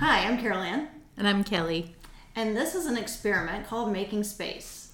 Hi, 0.00 0.26
I'm 0.26 0.38
Carol 0.38 0.62
Ann, 0.62 0.88
And 1.18 1.28
I'm 1.28 1.44
Kelley. 1.44 1.94
and 2.34 2.56
this 2.56 2.74
is 2.74 2.86
an 2.86 2.96
experiment 2.96 3.66
called 3.66 3.92
Making 3.92 4.24
Space. 4.24 4.92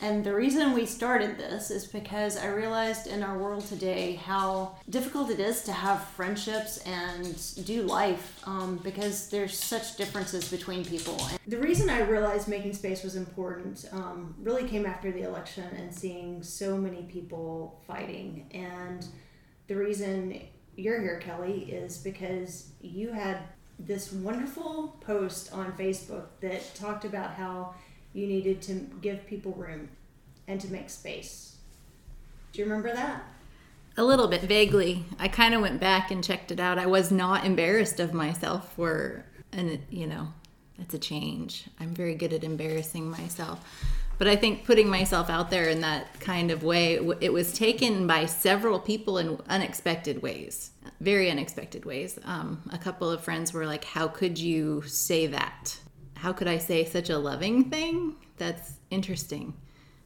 And 0.00 0.24
the 0.24 0.34
reason 0.34 0.72
we 0.72 0.86
started 0.86 1.36
this 1.36 1.70
is 1.70 1.86
because 1.86 2.38
I 2.38 2.46
realized 2.46 3.06
in 3.06 3.22
our 3.22 3.36
world 3.36 3.66
today 3.66 4.14
how 4.14 4.76
difficult 4.88 5.28
it 5.30 5.40
is 5.40 5.62
to 5.64 5.72
have 5.72 6.04
friendships 6.08 6.78
and 6.86 7.66
do 7.66 7.82
life 7.82 8.40
um, 8.44 8.78
because 8.82 9.28
there's 9.28 9.58
such 9.58 9.96
differences 9.96 10.50
between 10.50 10.86
people. 10.86 11.18
And 11.20 11.38
the 11.46 11.58
reason 11.58 11.90
I 11.90 12.00
realized 12.00 12.48
making 12.48 12.72
space 12.72 13.02
was 13.02 13.16
important 13.16 13.84
um, 13.92 14.34
really 14.42 14.66
came 14.66 14.86
after 14.86 15.12
the 15.12 15.22
election 15.22 15.64
and 15.76 15.94
seeing 15.94 16.42
so 16.42 16.78
many 16.78 17.02
people 17.02 17.82
fighting. 17.86 18.48
And 18.52 19.06
the 19.66 19.76
reason 19.76 20.40
you're 20.76 21.00
here, 21.02 21.18
Kelley, 21.20 21.70
is 21.70 21.98
because 21.98 22.70
you 22.80 23.12
had 23.12 23.38
this 23.78 24.12
wonderful 24.12 24.96
post 25.00 25.52
on 25.52 25.72
Facebook 25.72 26.26
that 26.40 26.74
talked 26.74 27.04
about 27.04 27.34
how 27.34 27.74
you 28.12 28.26
needed 28.26 28.62
to 28.62 28.74
give 29.02 29.26
people 29.26 29.52
room 29.52 29.88
and 30.48 30.60
to 30.60 30.72
make 30.72 30.88
space. 30.88 31.56
Do 32.52 32.60
you 32.60 32.64
remember 32.64 32.92
that? 32.94 33.22
A 33.98 34.04
little 34.04 34.28
bit 34.28 34.42
vaguely. 34.42 35.04
I 35.18 35.28
kind 35.28 35.54
of 35.54 35.60
went 35.60 35.80
back 35.80 36.10
and 36.10 36.22
checked 36.22 36.50
it 36.50 36.60
out. 36.60 36.78
I 36.78 36.86
was 36.86 37.10
not 37.10 37.44
embarrassed 37.44 38.00
of 38.00 38.14
myself 38.14 38.72
for, 38.74 39.24
and 39.52 39.80
you 39.90 40.06
know, 40.06 40.28
it's 40.78 40.94
a 40.94 40.98
change. 40.98 41.64
I'm 41.80 41.94
very 41.94 42.14
good 42.14 42.32
at 42.32 42.44
embarrassing 42.44 43.10
myself. 43.10 43.60
But 44.18 44.28
I 44.28 44.36
think 44.36 44.64
putting 44.64 44.88
myself 44.88 45.28
out 45.28 45.50
there 45.50 45.68
in 45.68 45.80
that 45.82 46.20
kind 46.20 46.50
of 46.50 46.62
way, 46.62 46.94
it 47.20 47.32
was 47.32 47.52
taken 47.52 48.06
by 48.06 48.26
several 48.26 48.78
people 48.78 49.18
in 49.18 49.38
unexpected 49.48 50.22
ways, 50.22 50.70
very 51.00 51.30
unexpected 51.30 51.84
ways. 51.84 52.18
Um, 52.24 52.62
a 52.72 52.78
couple 52.78 53.10
of 53.10 53.22
friends 53.22 53.52
were 53.52 53.66
like, 53.66 53.84
How 53.84 54.08
could 54.08 54.38
you 54.38 54.82
say 54.82 55.26
that? 55.28 55.78
How 56.14 56.32
could 56.32 56.48
I 56.48 56.58
say 56.58 56.84
such 56.84 57.10
a 57.10 57.18
loving 57.18 57.70
thing? 57.70 58.16
That's 58.38 58.74
interesting. 58.90 59.54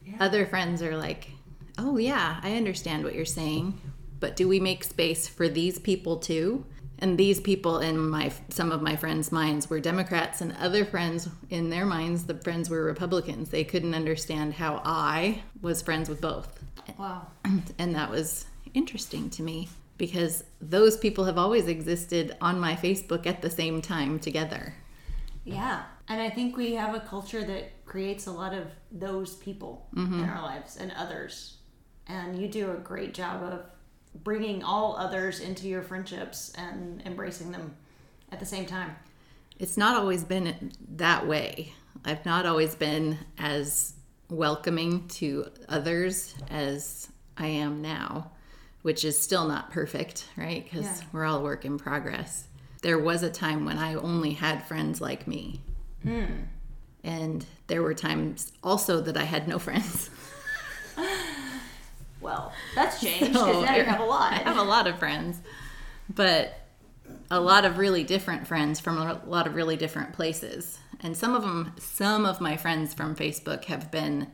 Yeah. 0.05 0.17
Other 0.21 0.47
friends 0.47 0.83
are 0.83 0.97
like, 0.97 1.31
Oh, 1.79 1.97
yeah, 1.97 2.41
I 2.43 2.57
understand 2.57 3.05
what 3.05 3.15
you're 3.15 3.25
saying, 3.25 3.81
but 4.19 4.37
do 4.37 4.49
we 4.49 4.61
make 4.61 4.85
space 4.85 5.27
for 5.29 5.49
these 5.49 5.79
people 5.79 6.17
too? 6.19 6.65
And 6.99 7.17
these 7.17 7.41
people 7.41 7.79
in 7.79 7.97
my 8.11 8.31
some 8.51 8.73
of 8.73 8.83
my 8.83 8.95
friends' 8.95 9.33
minds 9.33 9.71
were 9.71 9.81
Democrats, 9.81 10.43
and 10.43 10.55
other 10.61 10.85
friends 10.85 11.31
in 11.49 11.71
their 11.71 11.87
minds, 11.87 12.25
the 12.25 12.35
friends 12.35 12.69
were 12.69 12.85
Republicans. 12.85 13.49
They 13.49 13.65
couldn't 13.65 13.95
understand 13.95 14.53
how 14.53 14.83
I 14.85 15.43
was 15.63 15.81
friends 15.81 16.11
with 16.11 16.21
both, 16.21 16.63
Wow. 16.99 17.27
and 17.79 17.95
that 17.95 18.11
was 18.11 18.45
interesting 18.75 19.31
to 19.31 19.43
me 19.43 19.71
because 20.01 20.45
those 20.63 20.97
people 20.97 21.27
have 21.27 21.37
always 21.37 21.69
existed 21.69 22.35
on 22.41 22.59
my 22.59 22.75
Facebook 22.75 23.27
at 23.27 23.43
the 23.43 23.51
same 23.51 23.83
time 23.83 24.19
together. 24.19 24.75
Yeah. 25.45 25.83
And 26.09 26.23
I 26.23 26.31
think 26.31 26.57
we 26.57 26.73
have 26.73 26.95
a 26.95 27.01
culture 27.01 27.45
that 27.45 27.85
creates 27.85 28.27
a 28.27 28.33
lot 28.33 28.55
of 28.55 28.69
those 28.91 29.37
people 29.37 29.89
in 29.95 30.07
mm-hmm. 30.07 30.25
our 30.25 30.41
lives 30.41 30.79
and 30.79 30.91
others. 30.97 31.59
And 32.07 32.41
you 32.41 32.49
do 32.49 32.71
a 32.71 32.77
great 32.77 33.13
job 33.13 33.43
of 33.43 33.67
bringing 34.25 34.65
all 34.65 34.97
others 34.97 35.41
into 35.41 35.69
your 35.69 35.83
friendships 35.83 36.51
and 36.57 37.03
embracing 37.05 37.53
them 37.53 37.77
at 38.33 38.41
the 38.41 38.47
same 38.47 38.65
time. 38.65 38.97
It's 39.59 39.77
not 39.77 39.99
always 39.99 40.25
been 40.25 40.73
that 40.97 41.29
way. 41.29 41.75
I've 42.07 42.25
not 42.25 42.47
always 42.47 42.75
been 42.75 43.19
as 43.37 43.93
welcoming 44.31 45.09
to 45.09 45.51
others 45.69 46.35
as 46.49 47.11
I 47.37 47.49
am 47.49 47.83
now, 47.83 48.31
which 48.83 49.05
is 49.05 49.21
still 49.21 49.47
not 49.47 49.71
perfect, 49.71 50.27
right? 50.37 50.65
Because 50.65 50.85
Yeah. 50.85 51.07
we're 51.13 51.25
all 51.25 51.43
work 51.43 51.65
in 51.65 51.79
progress. 51.79 52.45
There 52.83 52.99
was 52.99 53.23
a 53.23 53.31
time 53.31 53.65
when 53.65 53.77
I 53.79 53.95
only 53.95 54.33
had 54.33 54.67
friends 54.67 55.01
like 55.01 55.27
me. 55.29 55.61
Hmm. 56.03 56.25
And 57.05 57.45
there 57.67 57.83
were 57.83 57.95
times 57.95 58.53
also 58.63 59.01
that 59.03 59.17
I 59.17 59.25
had 59.25 59.47
no 59.49 59.59
friends. 59.59 60.11
Well, 62.21 62.53
that's 62.75 63.01
changed 63.03 63.33
because 63.33 63.41
So, 63.41 63.63
now 63.65 63.77
you 63.77 63.85
have 63.85 64.01
a 64.01 64.05
lot. 64.05 64.33
I 64.33 64.37
have 64.37 64.59
a 64.59 64.63
lot 64.63 64.87
of 64.87 64.99
friends, 64.99 65.41
but 66.15 66.53
a 67.31 67.41
lot 67.41 67.65
of 67.65 67.79
really 67.79 68.05
different 68.05 68.47
friends 68.47 68.79
from 68.81 68.99
a 68.99 69.21
lot 69.27 69.47
of 69.47 69.55
really 69.55 69.77
different 69.77 70.13
places. 70.13 70.79
And 71.01 71.17
some 71.17 71.35
of 71.35 71.43
them, 71.43 71.73
some 71.79 72.27
of 72.27 72.41
my 72.41 72.57
friends 72.59 72.93
from 72.93 73.17
Facebook 73.17 73.65
have 73.65 73.91
been 73.91 74.31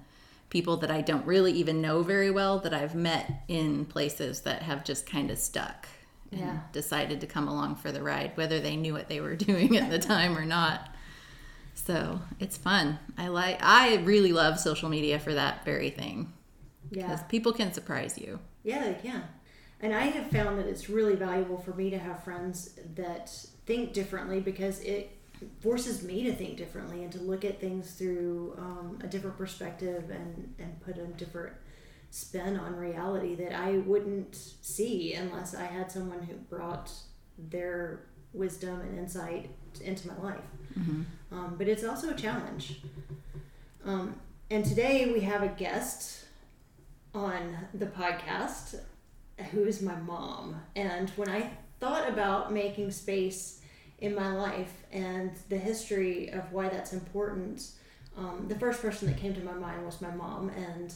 people 0.56 0.78
that 0.78 0.90
I 0.90 1.02
don't 1.02 1.26
really 1.26 1.52
even 1.52 1.82
know 1.82 2.02
very 2.02 2.30
well 2.30 2.58
that 2.60 2.72
I've 2.72 2.94
met 2.94 3.30
in 3.46 3.84
places 3.84 4.40
that 4.40 4.62
have 4.62 4.84
just 4.84 5.04
kind 5.06 5.30
of 5.30 5.36
stuck 5.38 5.86
and 6.32 6.40
Yeah. 6.40 6.60
decided 6.72 7.20
to 7.20 7.26
come 7.26 7.46
along 7.46 7.76
for 7.76 7.92
the 7.92 8.02
ride, 8.02 8.32
whether 8.36 8.58
they 8.58 8.74
knew 8.74 8.94
what 8.94 9.08
they 9.10 9.20
were 9.20 9.36
doing 9.50 9.76
at 9.76 9.90
the 9.90 9.98
time 9.98 10.34
or 10.34 10.46
not. 10.46 10.88
So 11.74 12.20
it's 12.40 12.56
fun. 12.56 12.98
I 13.18 13.28
like. 13.28 13.58
I 13.62 13.96
really 13.96 14.32
love 14.32 14.58
social 14.58 14.88
media 14.88 15.18
for 15.18 15.34
that 15.34 15.62
very 15.66 15.90
thing 15.90 16.32
Yeah. 16.90 17.02
because 17.08 17.22
people 17.28 17.52
can 17.52 17.74
surprise 17.74 18.16
you. 18.16 18.38
Yeah, 18.64 18.82
they 18.82 18.94
can. 18.94 19.24
And 19.82 19.94
I 19.94 20.04
have 20.06 20.30
found 20.30 20.58
that 20.58 20.66
it's 20.66 20.88
really 20.88 21.16
valuable 21.16 21.58
for 21.58 21.74
me 21.74 21.90
to 21.90 21.98
have 21.98 22.24
friends 22.24 22.70
that 22.94 23.28
think 23.66 23.92
differently 23.92 24.40
because 24.40 24.80
it 24.80 25.10
forces 25.60 26.02
me 26.02 26.22
to 26.24 26.32
think 26.32 26.56
differently 26.56 27.02
and 27.02 27.12
to 27.12 27.20
look 27.20 27.44
at 27.44 27.60
things 27.60 27.92
through 27.92 28.54
um, 28.58 28.98
a 29.02 29.06
different 29.06 29.36
perspective 29.36 30.10
and, 30.10 30.54
and 30.58 30.80
put 30.80 30.98
a 30.98 31.06
different 31.06 31.52
spin 32.10 32.56
on 32.56 32.76
reality 32.76 33.34
that 33.34 33.52
I 33.52 33.78
wouldn't 33.78 34.34
see 34.34 35.14
unless 35.14 35.54
I 35.54 35.64
had 35.64 35.90
someone 35.90 36.22
who 36.22 36.34
brought 36.34 36.90
their 37.38 38.00
wisdom 38.32 38.80
and 38.80 38.98
insight 38.98 39.50
into 39.82 40.08
my 40.08 40.16
life. 40.22 40.44
Um, 41.32 41.54
but 41.58 41.68
it's 41.68 41.84
also 41.84 42.10
a 42.10 42.14
challenge. 42.14 42.80
Um, 43.84 44.16
and 44.50 44.64
today 44.64 45.12
we 45.12 45.20
have 45.20 45.42
a 45.42 45.48
guest 45.48 46.24
on 47.14 47.56
the 47.74 47.86
podcast 47.86 48.76
who 49.50 49.64
is 49.64 49.82
my 49.82 49.96
mom. 49.96 50.60
And 50.74 51.10
when 51.10 51.28
I 51.28 51.50
thought 51.80 52.08
about 52.08 52.52
making 52.52 52.90
space 52.90 53.60
in 53.98 54.14
my 54.14 54.32
life 54.32 54.84
and 54.92 55.32
the 55.48 55.56
history 55.56 56.28
of 56.28 56.52
why 56.52 56.68
that's 56.68 56.92
important, 56.92 57.70
um, 58.16 58.46
the 58.48 58.58
first 58.58 58.82
person 58.82 59.08
that 59.08 59.16
came 59.16 59.34
to 59.34 59.40
my 59.42 59.54
mind 59.54 59.84
was 59.84 60.00
my 60.00 60.10
mom. 60.10 60.50
And 60.50 60.92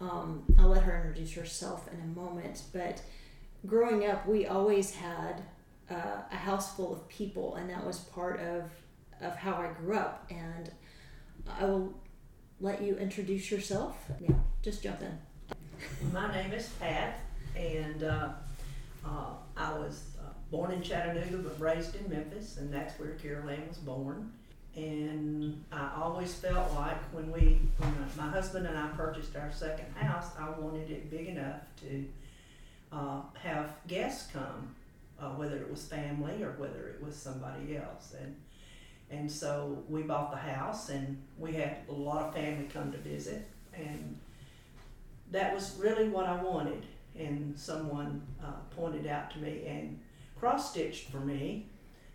um, 0.00 0.44
I'll 0.58 0.68
let 0.68 0.82
her 0.82 0.96
introduce 0.96 1.32
herself 1.34 1.88
in 1.92 2.00
a 2.00 2.18
moment. 2.18 2.62
But 2.72 3.00
growing 3.66 4.06
up, 4.06 4.26
we 4.26 4.46
always 4.46 4.94
had 4.94 5.42
uh, 5.90 6.22
a 6.30 6.36
house 6.36 6.74
full 6.74 6.92
of 6.92 7.08
people, 7.08 7.54
and 7.56 7.70
that 7.70 7.84
was 7.84 7.98
part 7.98 8.40
of, 8.40 8.70
of 9.20 9.36
how 9.36 9.54
I 9.54 9.68
grew 9.68 9.96
up. 9.96 10.26
And 10.30 10.70
I 11.58 11.64
will 11.64 11.94
let 12.60 12.82
you 12.82 12.96
introduce 12.96 13.50
yourself. 13.50 13.96
Yeah, 14.20 14.34
just 14.62 14.82
jump 14.82 15.00
in. 15.02 15.18
My 16.12 16.32
name 16.32 16.52
is 16.52 16.68
Pat, 16.80 17.20
and 17.54 18.02
uh, 18.02 18.28
uh, 19.04 19.26
I 19.56 19.72
was 19.78 20.15
born 20.50 20.70
in 20.72 20.82
Chattanooga 20.82 21.38
but 21.38 21.60
raised 21.60 21.94
in 21.96 22.08
Memphis, 22.10 22.56
and 22.58 22.72
that's 22.72 22.98
where 22.98 23.10
Carol 23.10 23.48
Ann 23.48 23.68
was 23.68 23.78
born. 23.78 24.32
And 24.74 25.64
I 25.72 25.90
always 25.96 26.34
felt 26.34 26.74
like 26.74 27.02
when 27.12 27.32
we, 27.32 27.60
when 27.78 27.94
my 28.16 28.28
husband 28.28 28.66
and 28.66 28.76
I 28.76 28.88
purchased 28.88 29.34
our 29.34 29.50
second 29.50 29.86
house, 29.94 30.32
I 30.38 30.50
wanted 30.50 30.90
it 30.90 31.10
big 31.10 31.28
enough 31.28 31.60
to 31.80 32.04
uh, 32.92 33.20
have 33.42 33.70
guests 33.86 34.30
come, 34.30 34.74
uh, 35.18 35.30
whether 35.30 35.56
it 35.56 35.70
was 35.70 35.86
family 35.86 36.42
or 36.42 36.52
whether 36.52 36.88
it 36.88 37.02
was 37.02 37.16
somebody 37.16 37.76
else. 37.76 38.14
And 38.20 38.36
and 39.08 39.30
so 39.30 39.84
we 39.88 40.02
bought 40.02 40.32
the 40.32 40.36
house, 40.36 40.88
and 40.88 41.22
we 41.38 41.52
had 41.52 41.76
a 41.88 41.92
lot 41.92 42.26
of 42.26 42.34
family 42.34 42.68
come 42.72 42.90
to 42.90 42.98
visit, 42.98 43.46
and 43.72 44.18
that 45.30 45.54
was 45.54 45.76
really 45.78 46.08
what 46.08 46.26
I 46.26 46.42
wanted. 46.42 46.84
And 47.16 47.58
someone 47.58 48.22
uh, 48.44 48.52
pointed 48.74 49.06
out 49.06 49.30
to 49.32 49.38
me 49.38 49.64
and 49.66 49.98
cross 50.38 50.70
stitched 50.70 51.10
for 51.10 51.20
me, 51.20 51.68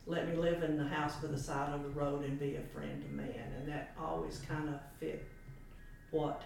let 0.05 0.27
me 0.29 0.35
live 0.35 0.63
in 0.63 0.77
the 0.77 0.87
house 0.87 1.15
by 1.15 1.27
the 1.27 1.37
side 1.37 1.73
of 1.73 1.83
the 1.83 1.89
road 1.89 2.23
and 2.25 2.39
be 2.39 2.55
a 2.55 2.61
friend 2.73 3.01
to 3.01 3.07
man. 3.09 3.53
And 3.59 3.67
that 3.71 3.93
always 3.99 4.39
kind 4.47 4.69
of 4.69 4.75
fit 4.99 5.23
what 6.11 6.41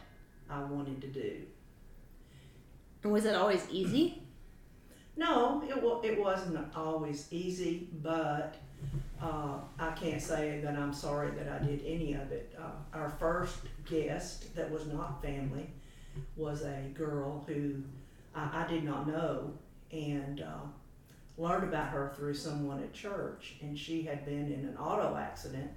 I 0.50 0.62
wanted 0.64 1.02
to 1.02 1.08
do. 1.08 1.42
And 3.04 3.12
was 3.12 3.26
it 3.26 3.36
always 3.36 3.66
easy? 3.72 4.22
No, 5.18 5.64
it, 5.66 5.82
wa- 5.82 6.02
it 6.02 6.20
wasn't 6.20 6.58
always 6.76 7.30
easy, 7.32 7.88
but 8.04 8.56
uh, 9.22 9.60
I 9.80 9.92
can't 9.92 10.22
say 10.22 10.60
that 10.62 10.76
I'm 10.76 10.92
sorry 10.92 11.32
that 11.32 11.48
I 11.48 11.66
did 11.66 11.82
any 11.86 12.12
of 12.16 12.34
it. 12.34 12.54
Uh, 12.60 12.98
our 12.98 13.10
first 13.12 13.60
guest 13.90 14.54
that 14.58 14.70
was 14.70 14.88
not 14.88 15.22
family 15.24 15.70
was 16.36 16.64
a 16.64 16.82
girl 16.94 17.46
who 17.48 17.76
I, 18.36 18.66
I 18.66 18.68
did 18.68 18.84
not 18.84 19.08
know 19.08 19.54
and 19.90 20.42
uh, 20.42 20.66
learned 21.38 21.64
about 21.66 21.90
her 21.90 22.14
through 22.16 22.34
someone 22.34 22.82
at 22.82 22.94
church. 22.94 23.56
And 23.62 23.78
she 23.78 24.04
had 24.04 24.26
been 24.26 24.52
in 24.52 24.66
an 24.66 24.78
auto 24.80 25.16
accident 25.18 25.72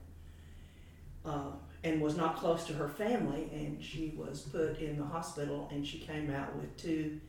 uh, 1.25 1.53
and 1.85 2.01
was 2.01 2.17
not 2.17 2.37
close 2.37 2.65
to 2.67 2.73
her 2.75 2.89
family. 2.89 3.49
And 3.53 3.83
she 3.83 4.15
was 4.17 4.43
put 4.43 4.79
in 4.79 4.99
the 4.99 5.05
hospital 5.05 5.69
and 5.73 5.87
she 5.87 5.99
came 5.99 6.31
out 6.31 6.55
with 6.57 6.77
two 6.77 7.21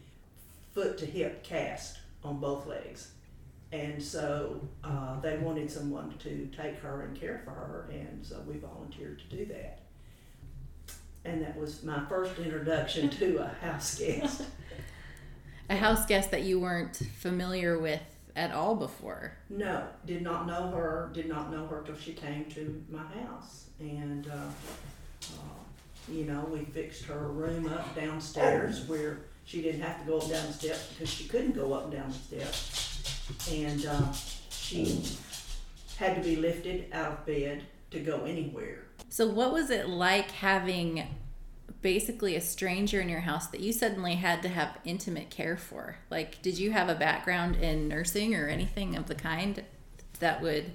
foot 0.73 0.97
to 0.99 1.05
hip 1.05 1.43
cast 1.43 1.97
on 2.23 2.39
both 2.39 2.67
legs. 2.67 3.11
and 3.71 4.01
so 4.01 4.59
uh, 4.83 5.19
they 5.19 5.37
wanted 5.37 5.69
someone 5.69 6.13
to 6.19 6.47
take 6.55 6.77
her 6.79 7.01
and 7.03 7.19
care 7.19 7.41
for 7.45 7.51
her, 7.51 7.89
and 7.91 8.25
so 8.25 8.41
we 8.47 8.57
volunteered 8.57 9.19
to 9.19 9.35
do 9.35 9.45
that. 9.45 9.79
And 11.25 11.41
that 11.43 11.55
was 11.57 11.83
my 11.83 12.03
first 12.07 12.37
introduction 12.39 13.09
to 13.11 13.37
a 13.37 13.47
house 13.65 13.99
guest. 13.99 14.41
A 15.71 15.75
house 15.75 16.03
guest 16.07 16.31
that 16.31 16.41
you 16.41 16.59
weren't 16.59 16.95
familiar 17.19 17.77
with 17.77 18.01
at 18.39 18.53
all 18.53 18.73
before. 18.73 19.33
No, 19.49 19.83
did 20.05 20.21
not 20.21 20.47
know 20.47 20.71
her. 20.71 21.11
Did 21.13 21.27
not 21.27 21.51
know 21.51 21.67
her 21.67 21.83
till 21.85 21.97
she 21.97 22.13
came 22.13 22.45
to 22.45 22.81
my 22.89 23.03
house, 23.21 23.65
and 23.79 24.25
uh, 24.29 25.27
uh, 25.33 25.59
you 26.09 26.23
know 26.23 26.47
we 26.51 26.59
fixed 26.59 27.03
her 27.05 27.27
room 27.27 27.67
up 27.67 27.93
downstairs 27.95 28.87
where 28.87 29.19
she 29.43 29.61
didn't 29.61 29.81
have 29.81 29.99
to 29.99 30.07
go 30.07 30.19
up 30.19 30.29
down 30.29 30.47
the 30.47 30.53
steps 30.53 30.87
because 30.93 31.09
she 31.09 31.27
couldn't 31.27 31.51
go 31.51 31.73
up 31.73 31.85
and 31.85 31.93
down 31.93 32.07
the 32.07 32.37
steps, 32.39 33.49
and 33.51 33.85
uh, 33.85 34.13
she 34.49 35.03
had 35.97 36.15
to 36.15 36.21
be 36.21 36.37
lifted 36.37 36.85
out 36.93 37.11
of 37.11 37.25
bed 37.25 37.63
to 37.91 37.99
go 37.99 38.23
anywhere. 38.23 38.85
So, 39.09 39.27
what 39.27 39.51
was 39.51 39.69
it 39.69 39.89
like 39.89 40.31
having 40.31 41.03
basically 41.81 42.35
a 42.35 42.41
stranger 42.41 42.99
in 43.01 43.09
your 43.09 43.21
house 43.21 43.47
that 43.47 43.61
you 43.61 43.71
suddenly 43.71 44.15
had 44.15 44.41
to 44.43 44.49
have 44.49 44.77
intimate 44.85 45.29
care 45.29 45.57
for? 45.57 45.97
Like, 46.09 46.41
did 46.41 46.57
you 46.57 46.71
have 46.71 46.89
a 46.89 46.95
background 46.95 47.55
in 47.57 47.87
nursing 47.87 48.35
or 48.35 48.47
anything 48.47 48.95
of 48.95 49.07
the 49.07 49.15
kind 49.15 49.63
that 50.19 50.41
would 50.41 50.71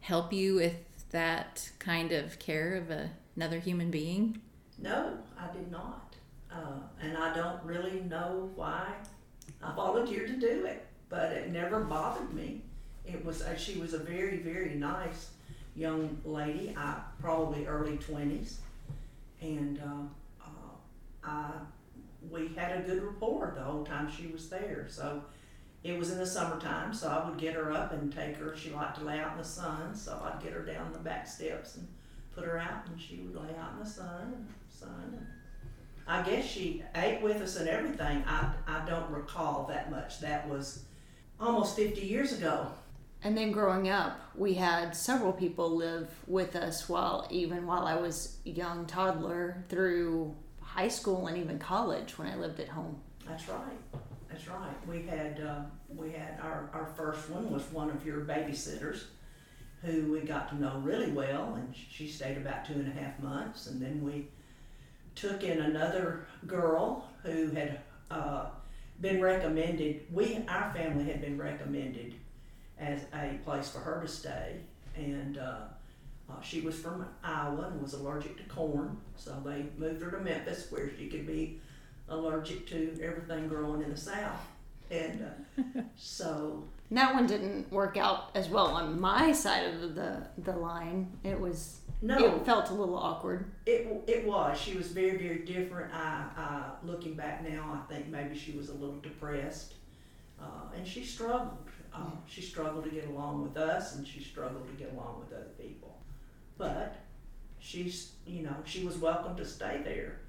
help 0.00 0.32
you 0.32 0.54
with 0.56 0.76
that 1.10 1.70
kind 1.78 2.12
of 2.12 2.38
care 2.38 2.74
of 2.76 2.90
a, 2.90 3.10
another 3.36 3.58
human 3.58 3.90
being? 3.90 4.40
No, 4.78 5.18
I 5.38 5.52
did 5.52 5.70
not. 5.70 6.14
Uh, 6.52 6.80
and 7.00 7.16
I 7.16 7.34
don't 7.34 7.62
really 7.62 8.00
know 8.00 8.50
why 8.56 8.86
I 9.62 9.74
volunteered 9.74 10.28
to 10.28 10.36
do 10.36 10.64
it, 10.64 10.86
but 11.08 11.32
it 11.32 11.52
never 11.52 11.80
bothered 11.80 12.32
me. 12.32 12.62
It 13.06 13.24
was 13.24 13.42
uh, 13.42 13.56
she 13.56 13.78
was 13.78 13.94
a 13.94 13.98
very 13.98 14.38
very 14.38 14.74
nice 14.74 15.30
young 15.76 16.18
lady, 16.24 16.74
I 16.76 16.96
probably 17.20 17.66
early 17.66 17.96
twenties, 17.98 18.58
and 19.40 19.78
uh, 19.78 20.08
uh, 21.24 21.52
we 22.30 22.48
had 22.48 22.78
a 22.78 22.82
good 22.82 23.02
rapport 23.02 23.52
the 23.56 23.62
whole 23.62 23.84
time 23.84 24.10
she 24.10 24.26
was 24.26 24.48
there. 24.48 24.86
So 24.88 25.22
it 25.82 25.98
was 25.98 26.12
in 26.12 26.18
the 26.18 26.26
summertime, 26.26 26.92
so 26.92 27.08
I 27.08 27.28
would 27.28 27.38
get 27.38 27.54
her 27.54 27.72
up 27.72 27.92
and 27.92 28.12
take 28.12 28.36
her. 28.36 28.54
She 28.56 28.70
liked 28.70 28.98
to 28.98 29.04
lay 29.04 29.18
out 29.18 29.32
in 29.32 29.38
the 29.38 29.44
sun, 29.44 29.94
so 29.94 30.20
I'd 30.22 30.42
get 30.42 30.52
her 30.52 30.64
down 30.64 30.92
the 30.92 30.98
back 30.98 31.26
steps 31.26 31.76
and 31.76 31.88
put 32.34 32.44
her 32.44 32.58
out, 32.58 32.86
and 32.86 33.00
she 33.00 33.16
would 33.16 33.34
lay 33.34 33.56
out 33.56 33.72
in 33.72 33.78
the 33.78 33.90
sun 33.90 34.34
and 34.34 34.46
sun. 34.68 35.26
I 36.06 36.22
guess 36.22 36.44
she 36.44 36.82
ate 36.94 37.22
with 37.22 37.40
us 37.40 37.56
and 37.56 37.68
everything. 37.68 38.24
I 38.26 38.52
I 38.66 38.84
don't 38.84 39.10
recall 39.10 39.66
that 39.66 39.90
much. 39.90 40.20
That 40.20 40.48
was 40.48 40.84
almost 41.38 41.76
fifty 41.76 42.02
years 42.02 42.32
ago. 42.32 42.66
And 43.22 43.36
then 43.36 43.52
growing 43.52 43.88
up, 43.88 44.18
we 44.34 44.54
had 44.54 44.96
several 44.96 45.32
people 45.32 45.76
live 45.76 46.08
with 46.26 46.56
us 46.56 46.88
while 46.88 47.26
even 47.30 47.66
while 47.66 47.86
I 47.86 47.94
was 47.94 48.38
young 48.44 48.86
toddler 48.86 49.64
through 49.68 50.34
high 50.74 50.88
school 50.88 51.26
and 51.26 51.36
even 51.36 51.58
college 51.58 52.16
when 52.16 52.28
I 52.28 52.36
lived 52.36 52.60
at 52.60 52.68
home. 52.68 52.96
That's 53.26 53.48
right. 53.48 54.02
That's 54.30 54.46
right. 54.48 54.88
We 54.88 55.02
had 55.02 55.40
uh, 55.40 55.62
we 55.94 56.12
had 56.12 56.38
our, 56.40 56.70
our 56.72 56.86
first 56.96 57.28
one 57.28 57.50
was 57.50 57.64
one 57.72 57.90
of 57.90 58.06
your 58.06 58.20
babysitters, 58.20 59.04
who 59.82 60.12
we 60.12 60.20
got 60.20 60.48
to 60.50 60.60
know 60.60 60.80
really 60.84 61.10
well, 61.10 61.54
and 61.54 61.74
she 61.74 62.06
stayed 62.06 62.36
about 62.36 62.64
two 62.64 62.74
and 62.74 62.86
a 62.86 63.00
half 63.00 63.18
months, 63.20 63.66
and 63.66 63.82
then 63.82 64.02
we 64.04 64.28
took 65.16 65.42
in 65.42 65.60
another 65.60 66.26
girl 66.46 67.08
who 67.24 67.50
had 67.50 67.80
uh, 68.10 68.46
been 69.00 69.20
recommended. 69.20 70.06
We 70.12 70.44
our 70.48 70.72
family 70.72 71.04
had 71.04 71.20
been 71.20 71.36
recommended 71.36 72.14
as 72.78 73.02
a 73.12 73.38
place 73.44 73.68
for 73.68 73.80
her 73.80 74.00
to 74.00 74.08
stay, 74.08 74.60
and 74.94 75.38
uh, 75.38 75.62
uh, 76.30 76.40
she 76.42 76.60
was 76.60 76.78
from 76.78 77.06
Iowa 77.22 77.70
and 77.72 77.82
was 77.82 77.94
allergic 77.94 78.36
to 78.36 78.44
corn, 78.44 78.96
so 79.16 79.42
they 79.44 79.66
moved 79.76 80.02
her 80.02 80.10
to 80.10 80.20
Memphis 80.20 80.70
where 80.70 80.90
she 80.96 81.08
could 81.08 81.26
be 81.26 81.60
allergic 82.08 82.66
to 82.68 82.98
everything 83.02 83.48
growing 83.48 83.82
in 83.82 83.90
the 83.90 83.96
South. 83.96 84.46
And 84.90 85.24
uh, 85.58 85.82
so 85.96 86.64
that 86.90 87.14
one 87.14 87.26
didn't 87.26 87.70
work 87.70 87.96
out 87.96 88.30
as 88.34 88.48
well 88.48 88.66
on 88.66 89.00
my 89.00 89.32
side 89.32 89.74
of 89.74 89.94
the 89.94 90.26
the 90.38 90.52
line. 90.52 91.16
It 91.22 91.38
was 91.38 91.80
no, 92.02 92.36
it 92.36 92.44
felt 92.46 92.70
a 92.70 92.74
little 92.74 92.96
awkward. 92.96 93.50
It, 93.66 93.86
it 94.06 94.26
was. 94.26 94.58
She 94.58 94.76
was 94.76 94.88
very, 94.88 95.18
very 95.18 95.40
different. 95.40 95.92
I, 95.92 96.24
I, 96.36 96.70
looking 96.82 97.14
back 97.14 97.46
now, 97.46 97.78
I 97.78 97.92
think 97.92 98.08
maybe 98.08 98.36
she 98.36 98.52
was 98.52 98.70
a 98.70 98.74
little 98.74 99.00
depressed, 99.00 99.74
uh, 100.40 100.74
and 100.74 100.86
she 100.86 101.04
struggled. 101.04 101.58
Uh, 101.92 102.12
she 102.26 102.40
struggled 102.40 102.84
to 102.84 102.90
get 102.90 103.06
along 103.08 103.42
with 103.42 103.56
us, 103.56 103.96
and 103.96 104.06
she 104.06 104.20
struggled 104.20 104.66
to 104.68 104.74
get 104.82 104.92
along 104.92 105.20
with 105.20 105.32
other 105.32 105.50
people. 105.60 105.99
But 106.60 106.96
she's, 107.58 108.12
you 108.26 108.42
know, 108.42 108.54
she 108.66 108.84
was 108.84 108.98
welcome 108.98 109.34
to 109.38 109.46
stay 109.46 109.80
there. 109.82 110.20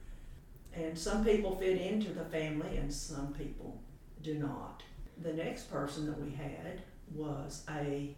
And 0.74 0.98
some 0.98 1.26
people 1.26 1.58
fit 1.58 1.82
into 1.82 2.14
the 2.14 2.24
family, 2.24 2.78
and 2.78 2.92
some 2.92 3.34
people 3.34 3.82
do 4.24 4.36
not. 4.36 4.82
The 5.22 5.34
next 5.34 5.70
person 5.70 6.06
that 6.06 6.18
we 6.18 6.32
had 6.32 6.84
was 7.14 7.66
a 7.70 8.16